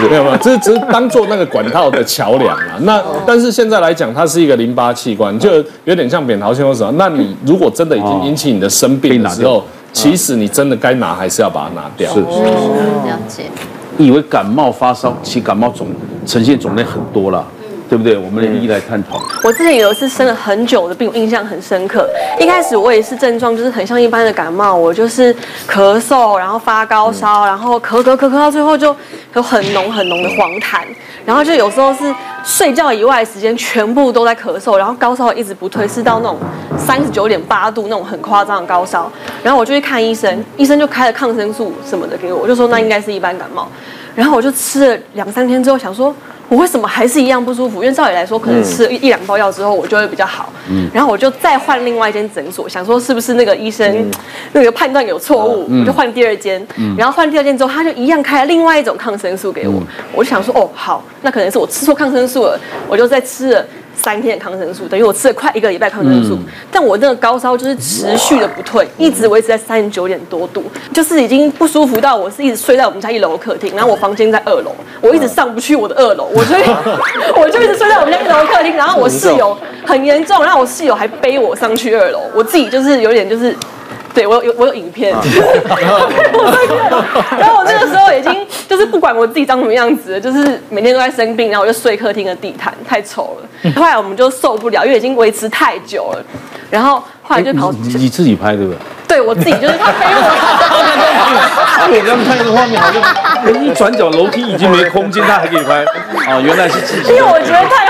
[0.09, 2.77] 没有没有，这只是当做那个管道的桥梁啊。
[2.81, 6.91] 那但是现在来讲，它是一个淋巴器官，就有点像扁桃腺或什么。
[6.97, 12.13] 那你如果真的已经引起你的生病的时候，其实你真的该拿还是要把它拿掉。
[12.13, 12.43] 是是是，
[13.07, 13.43] 了解。
[13.97, 15.87] 以为感冒发烧，其实感冒种
[16.25, 17.45] 呈现种类很多了。
[17.89, 18.15] 对不对？
[18.15, 19.19] 我们一一来探讨。
[19.43, 22.07] 我之前有一次生了很久的病，我印象很深刻。
[22.39, 25.33] 一开始我也是症状，就是很像一般的感冒，我就是
[25.67, 28.95] 咳嗽，然后发高烧，然后咳咳咳咳到最后就
[29.33, 30.81] 有很浓很浓的黄痰，
[31.25, 36.37] 然后就有时候是睡觉以外的时间全部都在咳嗽，然后高烧一直不退，是到那种
[36.77, 39.11] 三十九点八度那种很夸张的高烧。
[39.41, 43.67] 然后我就去看医生，医生就开了抗生素什么的给我，我就说那应该是一般感冒。
[44.13, 46.13] 然后我就吃了两三天之后，想说。
[46.49, 47.83] 我为什么还是一样不舒服？
[47.83, 50.51] 因为照理来说，可能吃一一两包药之后，我就会比较好。
[50.69, 54.11] 嗯，然后我就再换另外一间诊所，想说是不是那个医生
[54.51, 56.65] 那个判断有错误，我就换第二间。
[56.77, 59.81] 嗯，然后换第二间之后，他就一样开了另外一种抗生素给我。
[60.13, 63.65] 我就想说，哦，好，那可能是我吃错抗生素了，我就再吃了。
[64.01, 76.55] 三天的抗生素，等于我吃了快一个礼拜抗生素，嗯、但我那个高烧就是持续的不退，一直维持在三十九点多度，就是已经不舒服到我是一直睡在我们家一楼客厅，然后我房间在二楼，我一直上不去我的二楼，我就
[77.39, 83.55] 我就一直睡在我们家一楼客厅，然后我室友很严重，然后我室友还背我上去二楼，我自己就是有点就是。
[84.19, 85.15] 对，我有我有影片，
[85.79, 85.87] 然
[87.47, 93.71] 后我那个时候已经就是不管我自己长什么样子，就是每天都在生病，然后我就睡客厅的地毯，太丑了。
[93.77, 96.21] 后来我们就受不了，因为已经维持太久了，
[96.69, 97.71] 然后后来就跑。
[97.71, 98.77] 你你自己拍对不对？
[99.07, 100.19] 对，我自己就是他背我。
[101.81, 105.85] 我刚刚看那个画面，好像一转角楼梯已经没空间，他还可以拍
[106.29, 107.09] 啊，原来是自己。
[107.09, 107.88] 因为我觉得太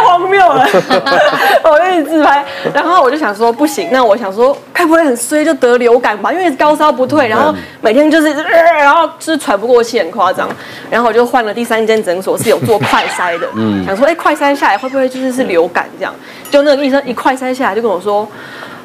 [1.63, 6.31] 我一直自拍，然后我就想说不行，那我想说，该不会很衰就得流感吧？
[6.31, 10.47] 因为高烧不退，然后每天就是，然后就是喘不过气，很夸张。
[10.89, 16.13] 然后我就换了第三间诊所，是有做快筛的， 嗯，想说哎，快筛下来会不会就是是流感这样？
[16.49, 18.27] 就那个医生一快筛下来就跟我说。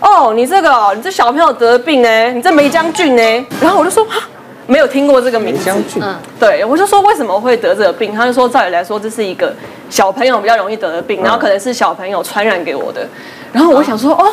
[0.01, 2.33] 哦，你这个，你这小朋友得病呢？
[2.33, 3.47] 你这梅浆菌呢？
[3.59, 4.21] 然后我就说哈，
[4.67, 5.71] 没有听过这个名字。
[6.01, 8.15] 嗯，对，我就说为什么会得这个病？
[8.15, 9.55] 他就说照理来说这是一个
[9.89, 13.07] 小朋友比较容易得的病，然后可能是小朋友传染给我的。
[13.53, 14.33] 然后我想说哦。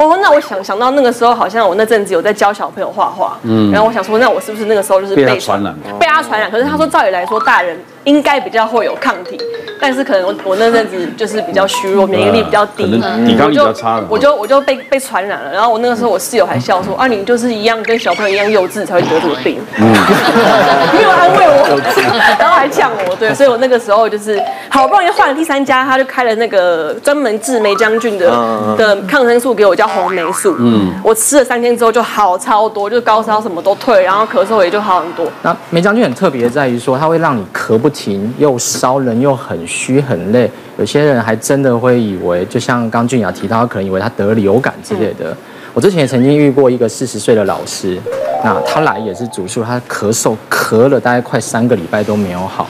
[0.00, 5.74] 哦，那我想想到那个时候，好像我那阵子有在教小朋友画画，嗯，然后我想说，那我是不是那个时候就是被传染？
[5.98, 6.48] 被他传染。
[6.48, 9.38] 可是他说，照理来说，大人应该比较会有抗体，
[9.80, 12.84] 但是可能我我那阵子就是比较虚弱，免疫力比较低，
[13.26, 15.52] 抵抗力比较差，我就我就被被传染了。
[15.52, 19.92] 然后我那个时候，我室友还笑说：“啊，你就是一样跟小朋友一样幼稚，才会得这个病。”嗯，
[20.94, 21.80] 没有安慰我，
[22.38, 28.30] 然后还呛我，对，所以我那个时候就是好不容易换了第三家，他就开了那个专门治梅将军的
[28.76, 29.88] 的抗生素给我，叫。
[29.88, 35.26] 红霉素，嗯，我吃了三天之后就好超多，就高烧什么都退，然后咳嗽也就好很多。
[35.40, 40.50] 那梅将军很特别在于说，它会让你咳不停，又烧人，又很虚很累。
[40.78, 45.30] 有些人还真的会以为，就像刚俊雅提到，可能以为他得流感之类的。
[45.30, 45.36] 嗯
[45.74, 47.96] 我之前也曾经遇过一个四十岁的老师，
[48.42, 52.66] 那他来也是主诉，他咳嗽咳了大概快三个礼拜都没有好。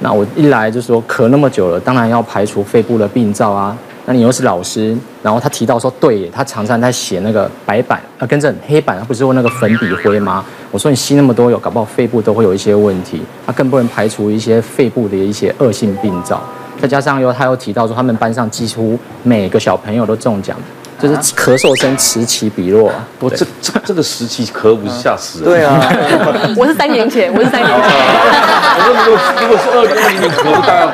[0.00, 3.74] 那我一来就说咳那么久了，当然要排除肺部的病灶啊。
[4.04, 10.44] 那你又是老师，然后他提到说，对，他常常在写那个白板啊，跟着黑板，他不是用那个粉笔灰吗？
[10.70, 13.22] 我说你吸那么多有，搞不好肺部都会有一些问题。
[13.46, 16.42] 他更不能排除一些肺部的一些恶性病灶。
[16.80, 20.56] 再加上又他又提到说，他们班上几乎每个小朋友都中奖。
[21.02, 25.48] 就是咳嗽声此起彼落，我这这这个时期咳不是吓死人。
[25.50, 25.80] 对啊，
[26.56, 27.90] 我是三年前，我是三年前。
[28.74, 30.86] 我说如果如果是二零二零年咳 不大，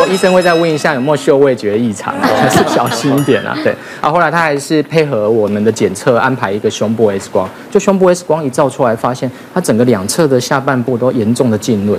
[0.00, 3.58] 我医生会再问一下有没有嗅味觉异常，还是小心一点啊。
[3.64, 7.48] 对，啊，后来他还是配合我们的检测，安排一个胸部 X 光。
[7.72, 11.98] 就胸部 X 光一照出来，发现他整个两侧的下半部都严重的浸润，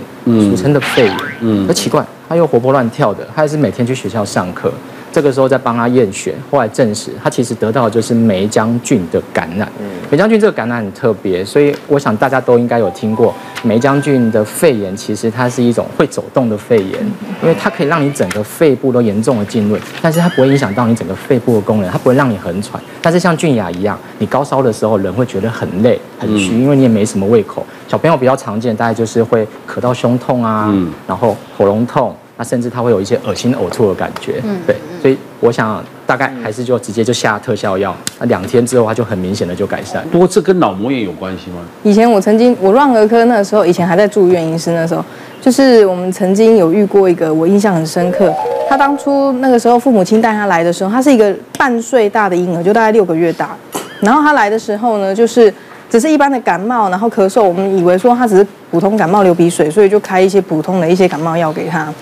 [0.49, 1.17] 俗称的肺炎。
[1.41, 4.71] 嗯，而奇怪，他又活泼乱跳的，他还是每天去学校上课。
[5.19, 9.69] 这个时候再帮他验血，后来证实他其实得到的就是梅将军的感染。
[10.09, 16.93] 梅将军这个感染很特别，所以我想大家都应该有听过梅将军的肺炎，其实它是一种会走动的肺炎，
[17.41, 22.81] 因为它可以让你整个肺部都严重的浸润，但是它不会影响到你整个肺部的功能，它不会让你很喘。
[23.01, 27.65] 但是像俊雅一样，你高烧的时候人会觉得很累、很虚，因为你也没什么胃口。
[27.89, 30.73] 小朋友比较常见，大概就是会咳到胸痛啊，
[31.05, 32.15] 然后喉咙痛。
[32.39, 40.01] 那甚至他会有一些恶心呕吐的感觉，嗯，对，所以我想大概还是就直接就下特效药，那两天之后他就很明显的就改善。
[40.09, 41.57] 不过这跟脑膜炎有关系吗？
[41.83, 45.03] 以前我曾经我乱儿科那时候，以前还在住院医师那时候，
[45.41, 48.33] 就是我们曾经有遇过一个我印象很深刻，
[48.69, 53.53] 他当初那个时候父母亲带他来的时候，他是一个半岁大的婴儿，就大概六个月大，
[53.99, 55.53] 然后他来的时候呢，就是
[55.89, 61.93] 只是一般的感冒，然后咳嗽，我们以为说他只是普通感冒流鼻水，所以就开一些普通的一些感冒药给他。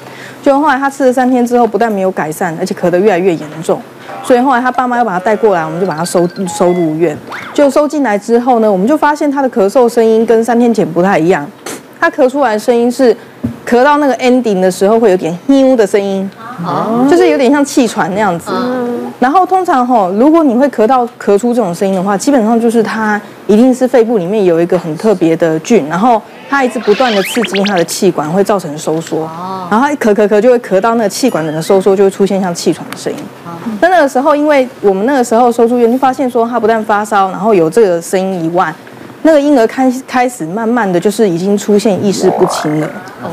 [0.48, 3.82] 就后来他吃了三天之后，不但没有改善，而且咳得越来越严重。
[4.24, 7.18] 所以后来他爸妈又把他带过来，我们就把他收收入院。
[7.54, 11.46] 就收进来之后呢，我们就发现他的咳嗽声音跟三天前不太一样。
[12.00, 13.14] 他咳出来的声音是
[13.68, 16.30] 咳到那个 ending 的时候会有点嘤的声音，
[17.12, 18.50] 就是有点像气喘那样子。
[19.20, 29.30] 然后通常吼，如果你会咳到咳出这种声音的话，基本上就是他一定是肺部里面有一个很特别的菌，然后他一直不断的刺激他的气管，会造成收缩。
[29.70, 33.20] 然后他一咳咳咳就会咳到那个气管整个收缩，就会出现像气喘的声音。
[33.82, 38.74] 那那个时候，因为我们那个时候收住院，就发现说他不但发烧，然后有这个声音以外，
[39.24, 42.88] 那个婴儿开开始慢慢的就是已经出现意识不清了。
[43.22, 43.30] 哦，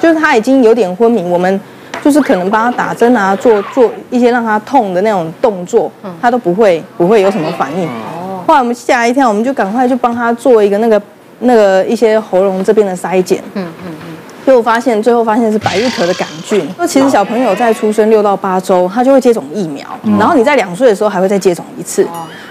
[0.00, 1.60] 就是他已经有点昏迷，我们。
[2.02, 7.88] 就是可能帮他打针啊，做做一些让他痛的那种动作，他都不会不会有什么反应。
[7.88, 11.00] 哦后来我们吓一跳，我们就赶快就帮他做一个那个
[11.44, 13.42] 那个一些喉咙这边的筛检。
[13.54, 14.14] 嗯嗯嗯。
[14.44, 16.68] 结果发现最后发现是百日咳的杆菌。
[16.76, 19.86] 那其实小朋友在出生六到八周，他就会接种疫苗，
[20.18, 22.06] 然后你在两岁的时候还会再接种一次。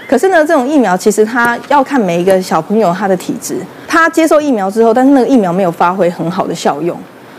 [0.08, 6.98] 可是呢，这种疫苗其实他要看每一个小朋友他的体质，他接受疫苗之后，但是那个疫苗没有发挥很好的效用。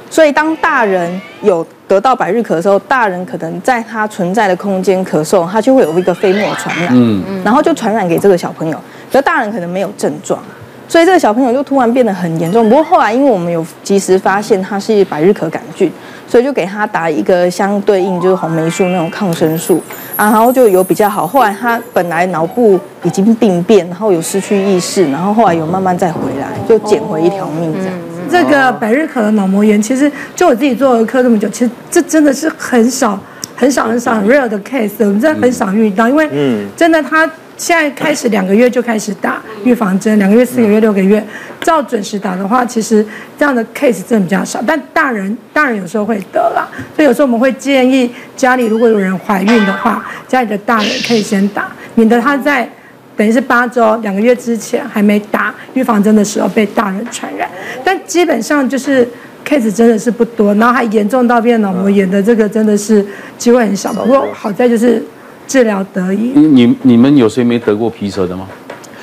[0.10, 8.80] 所以，当大人有得到百日咳的时候，大人可能在他存在的空间咳嗽，他就会有一个飞沫传染，嗯嗯，然后就传染给这个小朋友。
[9.12, 10.40] 可大人可能没有症状，
[10.88, 12.70] 所以这个小朋友就突然变得很严重。
[12.70, 15.92] 不过后来，因为我们有及时发现他是百日咳杆菌，
[16.28, 19.82] 所以就给他打一个相对应就是红霉素那种抗生素
[20.16, 21.26] 啊，然后就有比较好。
[21.26, 27.94] 后来他本来脑部已经病变，然后有失去意识，然后后来有慢慢再回来，就捡回一条命这样。
[28.28, 33.20] 这个百日咳的脑膜炎，其实就我自己做儿科这么久，其实这真的是很少、
[33.56, 36.28] 很少、很少很 rare 的 case，我们真的很少遇到，因为
[36.76, 41.26] 真的他现在开始两个月就开始打预防针，两个月、四个月、六个月，
[41.62, 43.06] 照准时打的话，其实
[43.38, 44.62] 这样的 case 真的比较少。
[44.66, 52.70] 但大人，大人有时候会得啦，所以有时候我们会建议家里如果有人怀孕的话，家里的大人可以先打，免得他在。
[53.18, 57.50] 等于是八周两个月之前还没打预防针的时候被大人传染，
[57.82, 59.08] 但基本上就是
[59.48, 63.06] case 真的是不多，然后还严重到变脑膜炎的这个真的是
[63.38, 63.94] 机会很小。
[63.94, 65.02] 不过好在就是
[65.48, 66.32] 治疗得宜。
[66.36, 68.48] 你你你们有谁没得过皮蛇的吗？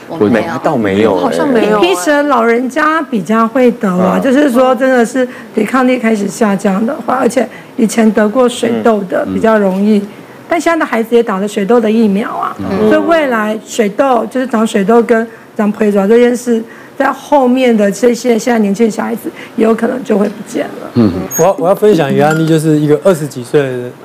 [0.09, 1.81] 我没有，倒没有，好像没有。
[1.81, 10.03] 皮蛇老人家比较会得啊，就是说真的是抵抗力开始下降的话，而且以前得过水痘的比较容易。
[10.47, 15.27] 但现在的孩子也打了水痘的疫苗啊，嗯、所以未来水痘就是长水痘跟
[15.57, 16.63] 长皮疹这件事，
[17.03, 20.91] 在后面的这些现在年轻的小孩子也有可能就会不见了。
[20.95, 23.61] 嗯，我要我要分享一个案例，就是一个二十几岁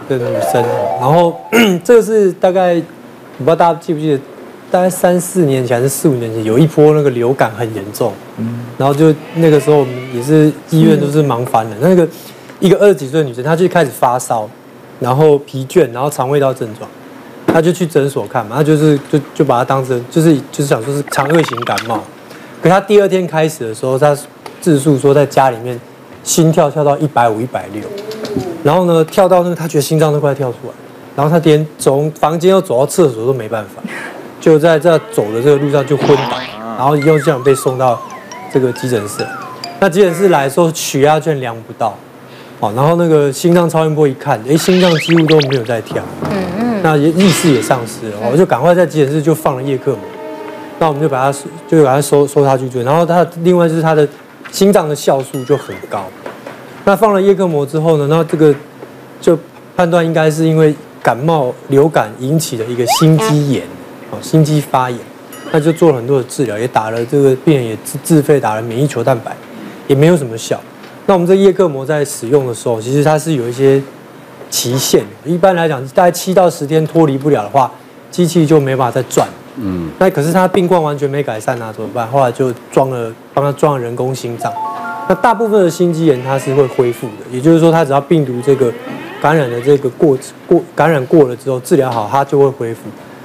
[0.09, 0.19] 的女
[0.51, 0.63] 生，
[0.99, 1.39] 然后
[1.83, 2.75] 这个是大概
[3.37, 4.19] 我不知道大家记不记得，
[4.71, 12.07] 大概三四年前还是四五年前，有一波那个流感很严重，嗯，然后就那个时候我们也是医院都是忙翻了，那个
[12.59, 14.49] 一个二十几岁的女生，她就开始发烧。
[14.99, 16.89] 然后疲倦，然后肠胃道症状，
[17.45, 22.03] 他就去诊所看嘛，他就是就就把他当成就是就是想说是肠胃型感冒。
[22.61, 24.17] 可他第二天开始的时候，他
[24.59, 25.79] 自述说在家里面
[26.23, 27.83] 心跳跳到一百五、一百六，
[28.63, 30.73] 然后呢跳到那个他觉得心脏都快跳出来，
[31.15, 33.81] 然后他连从房间要走到厕所都没办法，
[34.41, 36.37] 就在这走的这个路上就昏倒，
[36.77, 38.01] 然后又这样被送到
[38.51, 39.25] 这个急诊室。
[39.79, 41.95] 那急诊室来的时候血压居然量不到，
[42.59, 49.99] 哦，然后那个心脏超音波一看，哎，心脏几乎都没有在跳，嗯嗯，那也意识也丧失了，我就赶快在急诊室就放了叶克膜。
[50.79, 54.07] 那我们就把它就把它收收它去做，然后它另外就是它的
[54.51, 56.05] 心脏的酵素就很高。
[56.85, 58.53] 那放了叶克膜之后呢，那这个
[59.19, 59.37] 就
[59.75, 63.63] 判断应该是因为感冒流感引起的一个心肌炎，
[64.11, 64.99] 哦，心肌发炎。
[65.49, 69.35] 那就做了很多的治疗，也打了这个病人也自自费打了免疫球蛋白，
[69.87, 70.59] 也没有什么效。
[71.05, 73.81] 那我们这叶克膜在使用的时候，其实它是有一些
[74.49, 77.71] 期限，一般来讲大概七到十天脱离不了的话，
[78.11, 79.25] 机器就没办法再转。
[79.59, 82.07] 嗯，那可是他病况完全没改善啊，怎么办？
[82.07, 84.53] 后来就装了，帮他装了人工心脏。
[85.09, 88.71] 那大部分的心肌炎它是会恢复的，也就是说，他只要病毒这个
[89.21, 92.81] 感染的这个过过感染过了之后，治疗好，它就会恢复。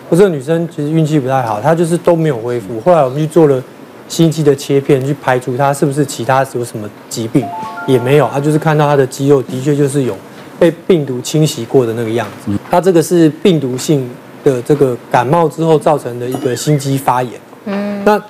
[0.09, 2.81] 我这个女生其实运气不太好，她就是都没有恢复。
[2.81, 3.63] 后来我们去做了
[4.09, 7.45] 心肌的切片，去排除她是不是其他有什么疾病，
[7.87, 8.29] 也没有。
[8.33, 10.17] 她就是看到她的肌肉的确就是有
[10.59, 12.53] 被病毒侵袭过的那个样子。
[12.71, 14.09] 她这个是病毒性。
[14.45, 17.33] 的这个感冒之后造成的一个心肌发炎，
[17.67, 18.21] 嗯，那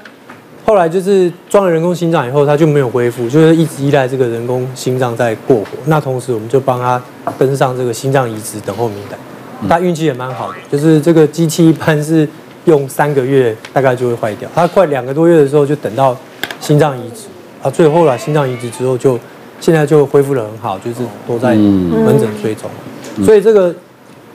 [0.65, 5.67] 后来就是装了人工心脏以后，他就没有恢复，就是一直依赖这个人工心脏在过活。
[5.87, 7.03] 那同时我们就帮他
[7.39, 9.19] 登上这个心脏移植等候名单。
[9.69, 12.29] 他运气也蛮好的，就是这个机器一般是
[12.67, 16.17] 用三个月大概就会坏掉，他快两个多月的时候就等到
[16.61, 17.27] 心脏移植，
[17.63, 19.19] 啊，最后了心脏移植之后就
[19.61, 22.71] 现在就恢复的很好，就是都在门诊追踪，
[23.25, 23.75] 所以这个。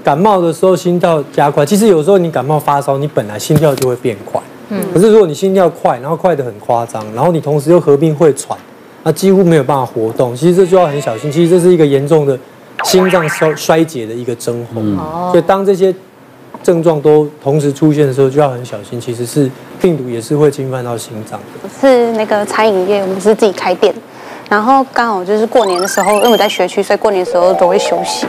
[0.08, 4.40] 感冒的时候心跳加快，其实有时候你感冒发烧，你本来心跳就会变快。
[4.70, 4.80] 嗯。
[4.94, 8.58] 可是如果你心跳快，然后快得很夸张，然后你同时又合并会喘，
[9.04, 10.34] 那几乎没有办法活动。
[10.34, 11.30] 其实这就要很小心。
[11.30, 12.40] 其实这是一个严重的
[12.86, 14.80] 心脏衰衰竭的一个征候。
[14.80, 15.28] 哦。
[15.34, 15.94] 所以当这些
[16.64, 19.02] 症状都同时出现的时候，就要很小心。
[19.02, 19.52] 其实是
[19.82, 21.70] 病毒也是会侵犯到心脏的。
[21.82, 23.94] 是那个餐饮业，我们是自己开店，
[24.48, 28.26] 然后刚好就是过年的时候，因为我在学区，所以过年的时候都会休息。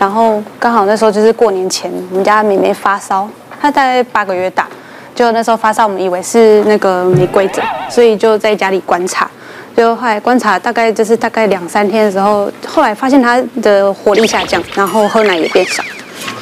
[0.00, 3.28] 然后刚好那时候就是过年前，我们家妹妹发烧，
[3.60, 4.66] 她大概八个月大，
[5.14, 9.30] 就那时候发烧，我们以为是那个玫瑰疹，所以就在家里观察，
[9.76, 15.84] 就后来观察大概就是大概两三天的时候，后来发现她的活力下降，然后喝奶也变少，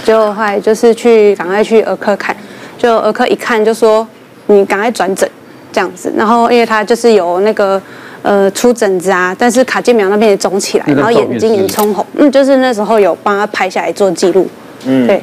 [0.05, 2.37] 就后来就是去赶快去儿科看，
[2.79, 4.07] 就儿科一看就说
[4.47, 5.29] 你赶快转诊
[5.73, 7.83] 这样子，然后因为她就是有那个。
[8.23, 14.47] 呃，出疹子啊，但是卡介苗那边也肿起来，然后眼睛也冲红，嗯，就是那时候有帮他拍下来做记录，
[14.85, 15.23] 嗯，对，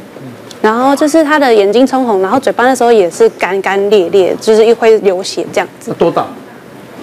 [0.61, 5.91] 然后就是他的眼睛冲红，然后嘴巴那时候也是干干裂裂，就是一会流血这样子。
[5.97, 6.25] 多大？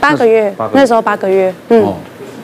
[0.01, 1.95] 八个月，那时候八个月，嗯，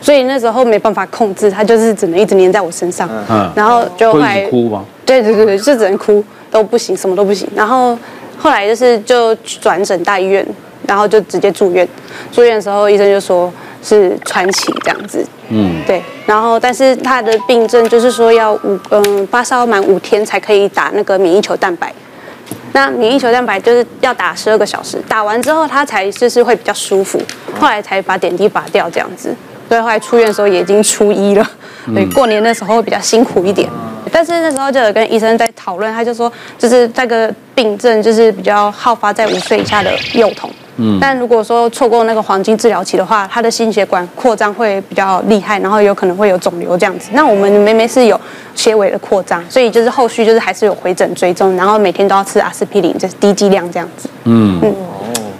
[0.00, 4.84] 所以那时候没办法控制，他就是只能一直黏在我身上，嗯，然后就后来哭吗？
[5.06, 7.48] 对对对对，就只能哭，都不行，什么都不行。
[7.56, 7.98] 然后
[8.36, 10.46] 后来就是就转诊大医院。
[10.88, 11.86] 然后就直接住院，
[12.32, 16.02] 住院的时候医生就说是川崎这样子，嗯，对。
[16.26, 21.92] 然后但是他的病症就是说要五嗯发烧满五天才可以打那个免疫球蛋白，
[22.72, 27.20] 那免疫球蛋白就是要打十二个小时，打完之后他才就是会比较舒服，
[27.60, 29.36] 后来才把点滴拔掉这样子。
[29.68, 31.46] 所以后来出院的时候也已经初一了，
[31.94, 33.68] 对，过年的时候比较辛苦一点。
[34.10, 40.50] 但是那时候就有跟医生在讨论，他就说就是这个病症就是比较好发在五岁以下的幼童。
[40.78, 47.10] 嗯，但如果说错过那个黄金治疗期的话，他的心血管扩张会比较厉害，然后有可能会有肿瘤这样子。
[47.12, 48.18] 那我们妹妹是有
[48.54, 54.08] 纤维的扩张，所以就是后续就是还是有回诊追踪，然后每天都要吃阿司匹林，就是低剂量这样子。
[54.24, 54.74] 嗯嗯，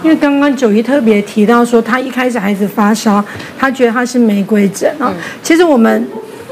[0.03, 3.23] 因为刚刚九一特别提到说，他一开始孩子发烧，
[3.57, 5.13] 他觉得他是玫瑰疹啊。
[5.41, 6.07] 其实我们。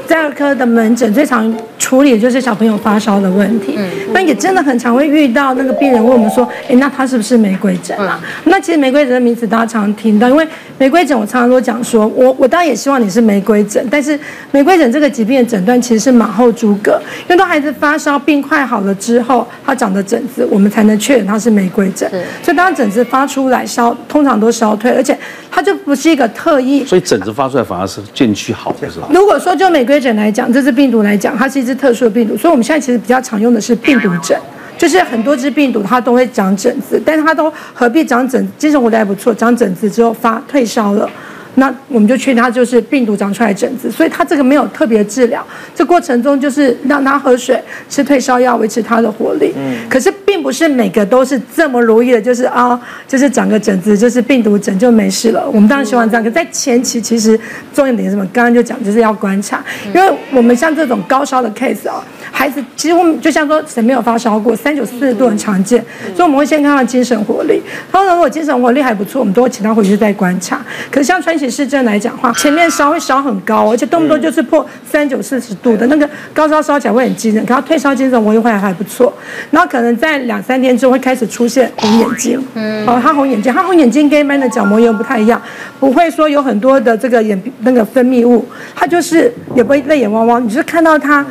[0.08, 8.18] 在儿科的门诊最常处理就是小朋友发烧的问题，嗯，那也真的很常会遇到那个病人问我们说，哎，那他是不是玫瑰疹啊？
[8.44, 10.46] 那其实玫瑰疹的名字大家常听到，因为
[10.78, 14.18] 玫瑰疹我常常都讲说，我我当然也希望你是玫瑰疹，但是
[14.50, 22.10] 玫瑰疹这个疾病的诊断其实是马后诸葛，因为当孩子发烧病快好了之后，他长的疹子，我们才能确认他是玫瑰疹。
[22.42, 25.16] 所以当疹子发出来烧，通常都消退，而且
[25.50, 26.84] 它就不是一个特意。
[26.84, 29.08] 所以疹子发出来反而是渐趋好的是吧？
[29.12, 29.98] 如果说就玫瑰。
[29.98, 34.34] 疹来讲，这是病毒来讲，它是一支特殊的病毒，所以我们现在其实比较常用的是病毒疹，
[34.78, 41.08] 就是很多只病毒它都会长疹子，但是它都何必长疹，精神活得还不错，长疹子之后发退烧了，
[41.56, 49.52] 那我们就确定它就是病毒长出来的疹子，所以它这个没有特别治疗，这过程中就是让他喝水、吃退烧药维持他的活力。
[49.58, 55.48] 嗯，可是并不是每个都是这么如意的，就是啊，就是长个疹子，就是病毒疹就没事了。
[55.48, 57.40] 我们当然希望这样，可在前期其实
[57.72, 58.22] 重点是什么？
[58.30, 65.82] 刚刚就讲就是要观察，因为我们像这种高烧的 case 啊，孩子其实我们就像说谁没有发烧过，三九四十度很常见，
[66.14, 67.62] 所以我们会先看他精神活力。
[67.90, 70.60] 通常如果精神活力还不错，我们都会请他回去再观察。
[70.90, 79.10] 可是像川崎氏症来讲的话，前面烧会烧很高，而且动不动就是破三九四十度的那个高烧烧起来会很惊人，可他退烧精神活力会还不错。
[79.50, 85.40] 然后可能在两三天之后会开始出现红眼睛，嗯，哦，他红眼睛，他红眼睛跟一般的角膜炎不太一样，
[85.78, 88.44] 不会说有很多的这个眼那个分泌物，
[88.74, 91.24] 他就是也不会泪眼汪汪，你就看到他。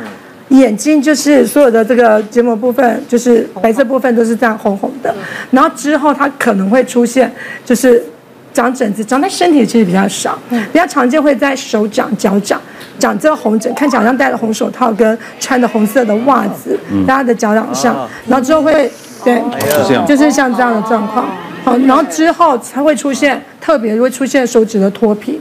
[0.50, 5.14] 眼睛就是所有的这个结膜部分，就是白色部分都是这样红红的，
[5.50, 7.30] 然后之后它可能会出现
[7.66, 8.02] 就是
[8.58, 12.60] 长疹子，长在身体其实比较少，比较常见会在手掌、脚掌
[12.98, 18.90] 长这个红疹，看起来好像戴了红手套跟穿的红色的袜子，在他的脚掌上，然后之后会
[19.22, 19.40] 对，
[20.08, 21.26] 就是像这样的状况，
[21.64, 25.40] 好，然后之后才会出现特别会出现手指的脱皮，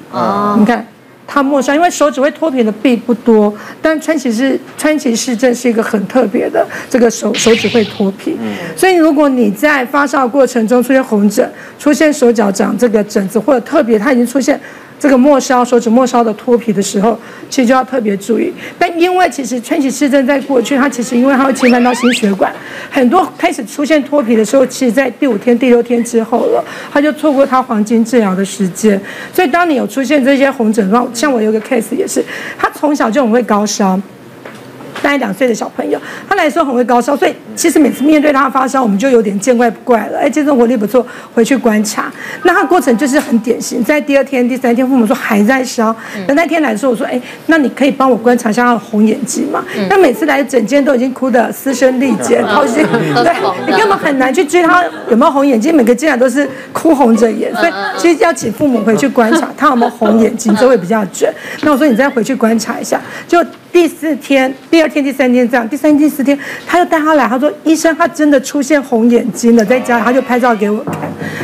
[0.60, 0.86] 你看。
[1.28, 8.38] 他陌生，因为手指会脱皮的并不多，但川崎市川崎市症是一个很特别的，这个手手指会脱皮。
[8.76, 14.60] 所以如果你在发烧过程中出现红疹，出现手脚长这个疹子，或者特别它已经出现。
[15.00, 17.18] 这个末梢手指末梢的脱皮的时候，
[17.50, 18.52] 其实就要特别注意。
[18.80, 22.52] 但因为其实川崎氏症在过去，它其实因为它会侵犯到心血管，
[22.90, 29.00] 很多开始出现脱皮的时候，其实在第五天、第六天之后了，它就错过它黄金治疗的时间。
[29.34, 32.24] 所以当你有出现这些红疹状，像我有个 case 也是，
[32.58, 34.00] 他从小就很会高烧。
[35.02, 40.20] 大概两岁的小朋友，他来说很会高烧，所以其实每次面对他发烧，我们就有点见怪不怪了。
[40.20, 42.12] 哎，精神活力不错，回去观察。
[42.44, 45.96] 那他过程就是很典型，在第二天、第三天，父母说还在烧。
[46.28, 49.64] 那那天来的时候，我说，哎，那你可以帮我观察一下他的红眼睛吗？
[49.90, 52.86] 那每次来整间都已经哭得嘶声力竭， 掏心，
[53.16, 53.34] 对，
[53.68, 61.32] 你根本很难去追他有没有红眼睛，每个进来都是哭红着眼，所以其实要请父母回去观察他有没有红眼睛，这会比较准。
[61.62, 63.44] 那我说你再回去观察一下，就。
[63.70, 70.96] 第四天、第二天、第三天这样，第三天、第四天，他又带他来，他说：“医生，他真的出现红眼睛了，在家，他就拍照给我看。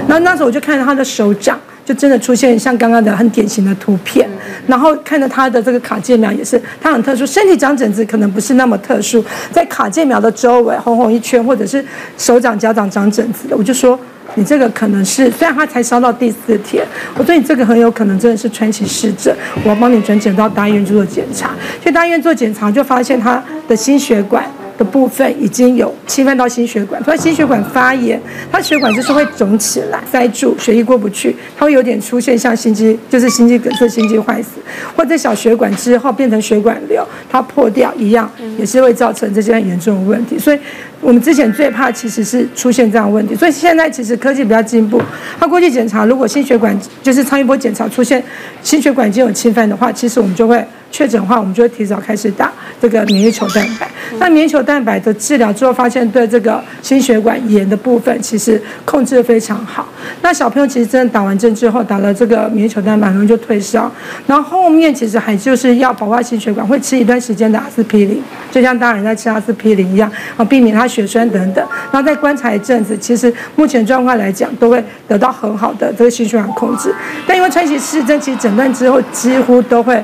[0.08, 4.30] 然后那时候我就看到他的手掌，就真的出现像刚刚的很典型的图片。
[4.68, 11.84] 然后看到他的这个卡介苗也是，他很特殊，身体长疹子可能不是那么特殊，在卡介苗的周围红红一圈，或者是
[12.18, 14.00] 手掌、脚掌长疹子的，我就说。”
[14.36, 21.51] 你这个可能是，虽然他才烧到第四天，我说你这个很有可能真的是川崎氏症，我要帮你转诊到大医院去做检查。
[21.84, 24.43] 去大医院做检查，就发现他的心血管
[24.78, 28.19] 的部分已经有侵犯到心血管，所以心血管发炎，
[28.51, 34.59] 它血管就是会肿起来，塞住，血液过不去，它会有点出现像心肌，就是心肌梗塞、心肌坏死，
[34.95, 40.39] 或者小血管之后变成血管瘤，它破掉一样，也是会造成这些很严重的问题。
[40.39, 40.59] 所以
[41.01, 45.01] 我们之前最怕其实是出现这样的问题，所以现在其实科技比较进步，
[45.39, 48.24] 它过去检查，如果心血管就是超音波检查出现
[48.61, 50.65] 心血管已经有侵犯的话，其实我们就会。
[50.94, 53.89] 确诊的话，我们就会提早开始打这个免疫球蛋白。
[54.20, 59.88] 那免疫球蛋白的治疗之后，发现对这个心血管炎的部分其实控制得非常好。
[60.22, 63.91] 那小朋友其实真的打完针之后，打了这个免疫球蛋白，然后就退烧。
[64.28, 68.22] 然后后面其实还就是要保护心血管，会吃一段时间的阿司匹林，
[68.52, 71.68] 就像大人在吃阿司匹林一样，啊，避免他血栓等等。
[71.91, 76.94] 然后再观察一阵子，其实目前状况来讲，都会得到很好的这个心血管控制。
[77.26, 80.00] 但因为川崎氏症，其实诊断之后几乎都会。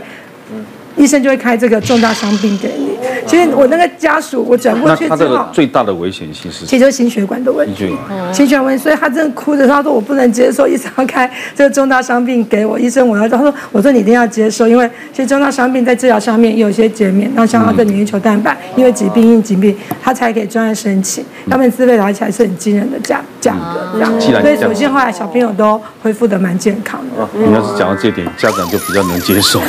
[0.99, 2.89] 医生就会开这个重大伤病给你。
[3.25, 6.65] 其实我那个家属，我转过去之后，那他的最大的危险性是？
[6.65, 7.95] 其实就是心血管的问题。
[8.33, 12.77] 心血管，问题，所以他真的哭着说：“他说我不能接受，医生要开这个重大伤病给我。
[12.77, 17.31] 医生，我要他说，我说你一定要接受，因为其实重大伤病在治疗上面也有些减免。
[17.33, 19.73] 那像他的免疫球蛋白，因为疾病因疾病，
[20.03, 21.23] 他才可以专案申请。
[21.45, 24.41] 要不然自费拿起来是很惊人的价价格这样。
[24.41, 27.27] 所以首先后来小朋友都恢复得蛮健康的。
[27.33, 29.61] 你要是讲到这点，家长就比较能接受。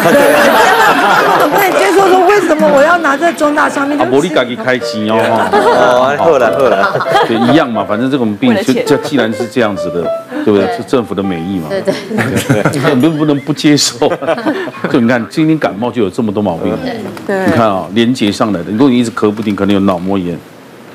[1.42, 3.98] 我不能接受说，为什么我要拿在中大上面？
[4.00, 5.16] 啊，无你自己开心哦。
[5.52, 10.02] 哦，好了好了，对，一样嘛，反正这种病就就既然是这样子的，
[10.44, 10.66] 对不对？
[10.76, 11.68] 是政府的美意嘛。
[11.68, 11.94] 对对
[12.72, 14.10] 对， 你们不能不接受。
[14.90, 16.72] 就你看，今天感冒就有这么多毛病。
[17.26, 17.46] 对。
[17.46, 20.36] 你看啊，连接上来的，如果你一直咳不停，可能有脑膜炎，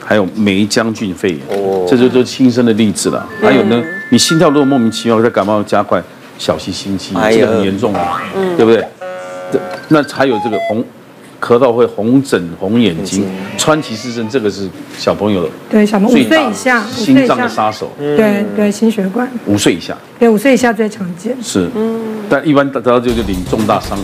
[0.04, 1.40] 还有霉浆菌肺炎，
[1.88, 3.26] 这就都亲身的例子了。
[3.42, 6.02] 还有呢，你心跳如果莫名其妙在感冒加快，
[6.38, 8.00] 小心心肌，这个很严重的，
[8.58, 8.86] 对不对？
[9.90, 10.84] 那还有这个红。
[11.38, 13.24] 咳到会红疹、红眼睛。
[13.56, 14.68] 川崎氏症这个是
[14.98, 17.92] 小朋友的，对，小朋友五岁以下，心脏的杀手。
[18.00, 19.30] 对对，心血管。
[19.46, 19.96] 五岁以下。
[20.18, 21.38] 对，五岁以下最常见。
[21.44, 23.96] 是，嗯，但一般得到就就领重大伤。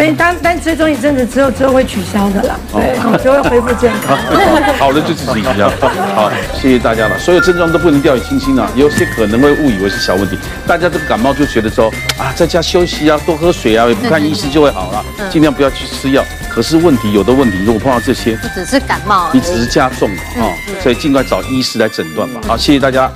[0.00, 4.16] 所以当 但追踪一阵子之后，之后会取消的啦，对，就会恢复健康。
[4.80, 5.70] 好了就自己取消。
[6.16, 7.18] 好，谢谢大家了。
[7.18, 10.38] 所有症状都不能掉以轻心啊，有些可能会误以为是小问题。
[10.66, 16.24] 大家这个感冒就觉得说啊，在家休息啊，多喝水啊，也不看医师就会好了，尽量不要去吃药。
[16.48, 20.48] 可是问题有的问题，如果碰到这些，不只是感冒，你只是加重了啊，
[20.82, 22.40] 所以尽快找医师来诊断吧。
[22.46, 23.12] 好，谢谢大家。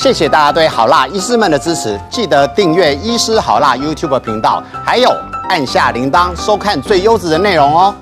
[0.00, 5.10] 谢谢大家对好辣医师们的支持，记得订阅医师好辣 YouTube 频道，还有
[5.48, 7.92] 按下铃铛收看最优质的内容哦。